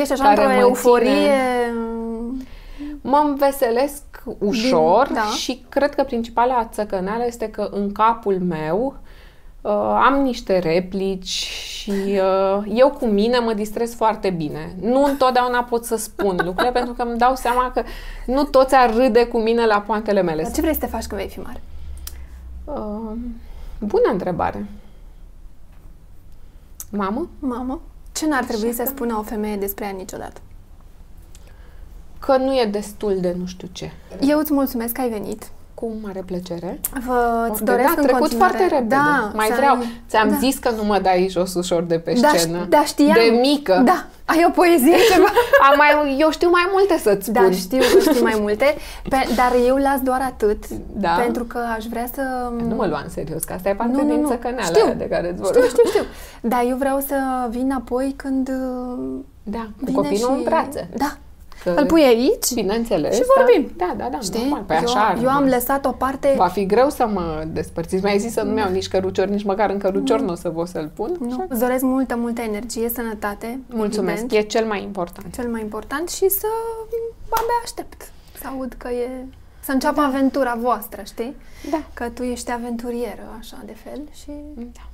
Ești 0.00 0.12
așa 0.12 0.22
Care 0.24 0.40
într-o 0.42 0.54
mă 0.54 0.60
euforie... 0.60 1.30
Mă 3.00 3.22
înveselesc 3.28 4.02
ușor 4.38 5.04
Din- 5.06 5.14
da. 5.14 5.20
și 5.22 5.64
cred 5.68 5.94
că 5.94 6.02
principala 6.02 6.64
țăcăneală 6.72 7.24
este 7.26 7.50
că 7.50 7.68
în 7.72 7.92
capul 7.92 8.38
meu 8.40 8.94
uh, 9.60 9.70
am 10.04 10.20
niște 10.22 10.58
replici 10.58 11.28
și 11.28 11.90
uh, 11.90 12.62
eu 12.74 12.90
cu 12.90 13.06
mine 13.06 13.38
mă 13.38 13.52
distrez 13.54 13.94
foarte 13.94 14.30
bine. 14.30 14.74
Nu 14.80 15.04
întotdeauna 15.04 15.62
pot 15.62 15.84
să 15.84 15.96
spun 15.96 16.36
lucrurile 16.44 16.72
pentru 16.72 16.92
că 16.94 17.02
îmi 17.02 17.18
dau 17.18 17.34
seama 17.34 17.70
că 17.74 17.82
nu 18.26 18.44
toți 18.44 18.74
ar 18.74 18.94
râde 18.94 19.26
cu 19.26 19.38
mine 19.38 19.66
la 19.66 19.80
poantele 19.80 20.22
mele. 20.22 20.42
Dar 20.42 20.52
ce 20.52 20.60
vrei 20.60 20.74
să 20.74 20.80
te 20.80 20.86
faci 20.86 21.06
când 21.06 21.20
vei 21.20 21.30
fi 21.30 21.40
mare? 21.40 21.62
Uh, 22.64 23.12
bună 23.78 24.08
întrebare. 24.12 24.66
Mamă? 26.90 27.28
Mamă? 27.38 27.80
Ce 28.12 28.26
n-ar 28.26 28.44
trebui 28.44 28.68
Așa 28.68 28.76
să 28.76 28.82
că- 28.82 28.88
spună 28.88 29.16
o 29.18 29.22
femeie 29.22 29.56
despre 29.56 29.84
ea 29.84 29.90
niciodată? 29.90 30.40
Că 32.18 32.36
nu 32.36 32.52
e 32.52 32.68
destul 32.72 33.16
de 33.20 33.34
nu 33.38 33.46
știu 33.46 33.68
ce. 33.72 33.90
Eu 34.20 34.38
îți 34.38 34.52
mulțumesc 34.52 34.92
că 34.92 35.00
ai 35.00 35.08
venit. 35.08 35.42
Cu 35.74 35.92
mare 36.02 36.22
plăcere. 36.26 36.80
Vă 37.06 37.48
îți 37.50 37.62
Ok, 37.62 37.68
doresc 37.68 37.88
da, 37.88 37.94
în 37.96 38.02
trecut 38.02 38.20
continuare. 38.20 38.52
foarte 38.56 38.74
repede. 38.74 38.94
Da, 38.94 39.30
Mai 39.34 39.46
să 39.46 39.54
vreau. 39.56 39.76
ai- 39.76 40.00
Ți-am 40.08 40.28
da. 40.28 40.36
zis 40.36 40.58
că 40.58 40.70
nu 40.70 40.84
mă 40.84 40.98
dai 40.98 41.26
jos 41.30 41.54
ușor 41.54 41.82
de 41.82 41.98
pe 41.98 42.12
Da, 42.20 42.28
scenă. 42.34 42.64
ș- 42.64 42.68
da, 42.68 42.84
știam. 42.84 43.12
De 43.12 43.38
mică. 43.40 43.82
Da, 43.84 44.06
ai 44.24 44.44
o 44.48 44.50
poezie 44.50 44.96
ceva? 45.12 45.26
Am 45.70 45.74
mai, 45.76 46.16
eu 46.20 46.30
știu 46.30 46.48
mai 46.50 46.68
multe 46.72 46.98
să-ți 47.02 47.26
spun. 47.28 47.42
Da, 47.42 47.50
știu 47.50 47.78
că 47.78 48.10
știi 48.10 48.22
mai 48.22 48.36
multe, 48.40 48.74
pe, 49.12 49.16
dar 49.34 49.52
eu 49.66 49.76
las 49.76 50.00
doar 50.00 50.20
atât, 50.20 50.68
Da. 50.92 51.08
pentru 51.24 51.44
că 51.44 51.58
aș 51.76 51.84
vrea 51.84 52.06
să... 52.14 52.22
Nu 52.68 52.74
mă 52.74 52.86
lua 52.86 53.00
în 53.04 53.10
serios, 53.10 53.44
că 53.44 53.52
asta 53.52 53.68
e 53.68 53.74
parte 53.74 53.92
Nu, 53.96 54.02
nu, 54.02 54.12
din 54.12 54.20
nu. 54.20 54.28
țăcăneala 54.28 54.62
Știu. 54.62 54.84
aia 54.84 54.94
de 54.94 55.08
care 55.08 55.26
îți 55.30 55.36
Știu, 55.36 55.44
vorbesc. 55.52 55.68
știu, 55.68 55.88
știu. 55.90 56.02
Dar 56.40 56.62
eu 56.68 56.76
vreau 56.76 57.00
să 57.06 57.16
vin 57.50 57.62
înapoi 57.64 58.14
când 58.16 58.48
uh, 58.48 58.98
Da, 59.42 59.58
cu 59.58 59.72
vine 59.84 59.92
copilul 59.96 60.16
și... 60.18 60.24
în 60.36 60.42
brațe. 60.42 60.88
Da. 60.96 61.16
Că, 61.62 61.70
Îl 61.70 61.86
pui 61.86 62.02
aici 62.02 62.52
Bineînțeles. 62.54 63.14
și 63.14 63.20
da. 63.20 63.26
vorbim. 63.36 63.72
Da, 63.76 63.94
da, 63.96 64.08
da. 64.10 64.18
Știi? 64.20 64.40
Normal, 64.40 64.62
păi 64.62 64.76
eu, 64.76 64.82
așa 64.82 65.00
ar 65.06 65.16
eu 65.22 65.28
am 65.28 65.34
rămas. 65.36 65.52
lăsat 65.52 65.84
o 65.86 65.90
parte... 65.90 66.34
Va 66.36 66.46
fi 66.48 66.66
greu 66.66 66.90
să 66.90 67.06
mă 67.06 67.44
despărțiți. 67.52 68.02
Mi-ai 68.02 68.18
zis 68.18 68.32
să 68.32 68.42
nu 68.42 68.58
iau 68.58 68.70
nici 68.70 68.88
cărucior, 68.88 69.26
nici 69.26 69.44
măcar 69.44 69.70
în 69.70 69.78
cărucior 69.78 70.20
nu 70.20 70.32
o 70.32 70.34
să 70.34 70.48
vă 70.48 70.64
să-l 70.64 70.90
pun. 70.94 71.16
Nu. 71.20 71.26
Așa. 71.26 71.46
Îți 71.48 71.60
doresc 71.60 71.82
multă, 71.82 72.16
multă 72.16 72.40
energie, 72.40 72.88
sănătate. 72.88 73.60
Mulțumesc, 73.68 74.22
evident, 74.22 74.44
e 74.44 74.46
cel 74.46 74.66
mai 74.66 74.82
important. 74.82 75.34
cel 75.34 75.48
mai 75.48 75.60
important 75.60 76.08
și 76.08 76.28
să 76.28 76.46
abia 77.30 77.60
aștept 77.62 78.12
să 78.40 78.46
aud 78.48 78.74
că 78.76 78.88
e... 78.88 79.08
Să 79.60 79.72
înceapă 79.72 80.00
aventura 80.00 80.56
voastră, 80.60 81.02
știi? 81.06 81.36
Da. 81.70 81.82
Că 81.94 82.08
tu 82.08 82.22
ești 82.22 82.50
aventurieră, 82.50 83.22
așa, 83.38 83.56
de 83.66 83.74
fel 83.84 84.00
și... 84.22 84.30
da. 84.56 84.88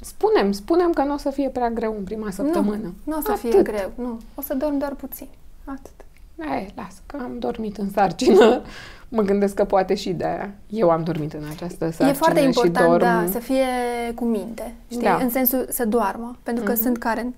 Spunem, 0.00 0.52
spunem 0.52 0.92
că 0.92 1.02
nu 1.02 1.14
o 1.14 1.16
să 1.16 1.30
fie 1.30 1.48
prea 1.48 1.70
greu 1.70 1.94
în 1.98 2.04
prima 2.04 2.30
săptămână. 2.30 2.82
Nu, 2.82 2.92
nu 3.04 3.16
o 3.16 3.20
să 3.20 3.32
fie 3.32 3.48
Atât. 3.50 3.64
greu, 3.64 3.90
nu. 3.94 4.18
O 4.34 4.42
să 4.42 4.54
dorm 4.54 4.78
doar 4.78 4.94
puțin. 4.94 5.28
Atât. 5.64 6.04
E, 6.38 6.66
las, 6.74 7.02
că 7.06 7.16
am 7.22 7.38
dormit 7.38 7.76
în 7.76 7.90
sarcină. 7.90 8.62
Mă 9.08 9.22
gândesc 9.22 9.54
că 9.54 9.64
poate 9.64 9.94
și 9.94 10.12
de 10.12 10.24
aia. 10.24 10.54
Eu 10.68 10.90
am 10.90 11.02
dormit 11.02 11.32
în 11.32 11.42
această 11.50 11.84
sarcină 11.84 12.08
E 12.08 12.12
foarte 12.12 12.40
important, 12.40 12.76
și 12.76 12.88
dorm... 12.88 13.02
da, 13.02 13.24
să 13.30 13.38
fie 13.38 13.66
cu 14.14 14.24
minte, 14.24 14.74
știi? 14.88 15.02
Da. 15.02 15.16
În 15.16 15.30
sensul 15.30 15.66
să 15.68 15.84
doarmă. 15.84 16.36
Pentru 16.42 16.64
că 16.64 16.72
mm-hmm. 16.72 16.82
sunt 16.82 16.98
care, 16.98 17.34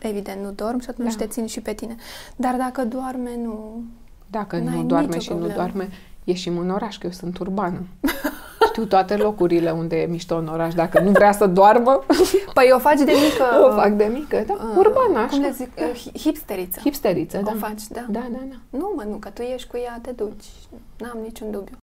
evident, 0.00 0.42
nu 0.42 0.50
dorm 0.50 0.80
și 0.80 0.88
atunci 0.90 1.14
da. 1.14 1.24
te 1.24 1.30
țin 1.30 1.46
și 1.46 1.60
pe 1.60 1.72
tine. 1.72 1.96
Dar 2.36 2.54
dacă 2.54 2.84
doarme, 2.84 3.30
nu... 3.42 3.82
Dacă 4.26 4.56
nu 4.56 4.82
doarme 4.82 5.18
și 5.18 5.28
problemă. 5.28 5.50
nu 5.50 5.56
doarme, 5.56 5.88
ieșim 6.24 6.58
în 6.58 6.70
oraș, 6.70 6.98
că 6.98 7.06
eu 7.06 7.12
sunt 7.12 7.38
urbană. 7.38 7.82
Știu 8.70 8.84
toate 8.84 9.16
locurile 9.16 9.70
unde 9.70 9.96
e 9.96 10.06
mișto 10.06 10.36
în 10.36 10.46
oraș. 10.46 10.74
Dacă 10.74 11.00
nu 11.00 11.10
vrea 11.10 11.32
să 11.32 11.46
doarmă... 11.46 12.04
Păi 12.54 12.70
o 12.74 12.78
faci 12.78 12.98
de 12.98 13.12
mică... 13.24 13.44
O 13.66 13.74
fac 13.74 13.90
de 13.92 14.10
mică, 14.12 14.44
da. 14.46 14.52
Uh, 14.52 14.76
urbană, 14.76 15.18
așa. 15.18 15.28
Cum 15.28 15.40
le 15.40 15.50
zic? 15.50 15.70
Uh, 15.76 16.20
hipsteriță. 16.20 16.80
Hipsteriță, 16.80 17.40
da. 17.44 17.52
O 17.54 17.58
faci, 17.58 17.82
da. 17.88 18.04
Da, 18.08 18.26
da, 18.30 18.38
da. 18.48 18.78
Nu, 18.78 18.92
mă, 18.96 19.04
nu, 19.08 19.16
că 19.16 19.28
tu 19.28 19.42
ești 19.42 19.68
cu 19.68 19.76
ea, 19.76 19.98
te 20.02 20.10
duci. 20.10 20.44
N-am 20.98 21.18
niciun 21.22 21.50
dubiu. 21.50 21.78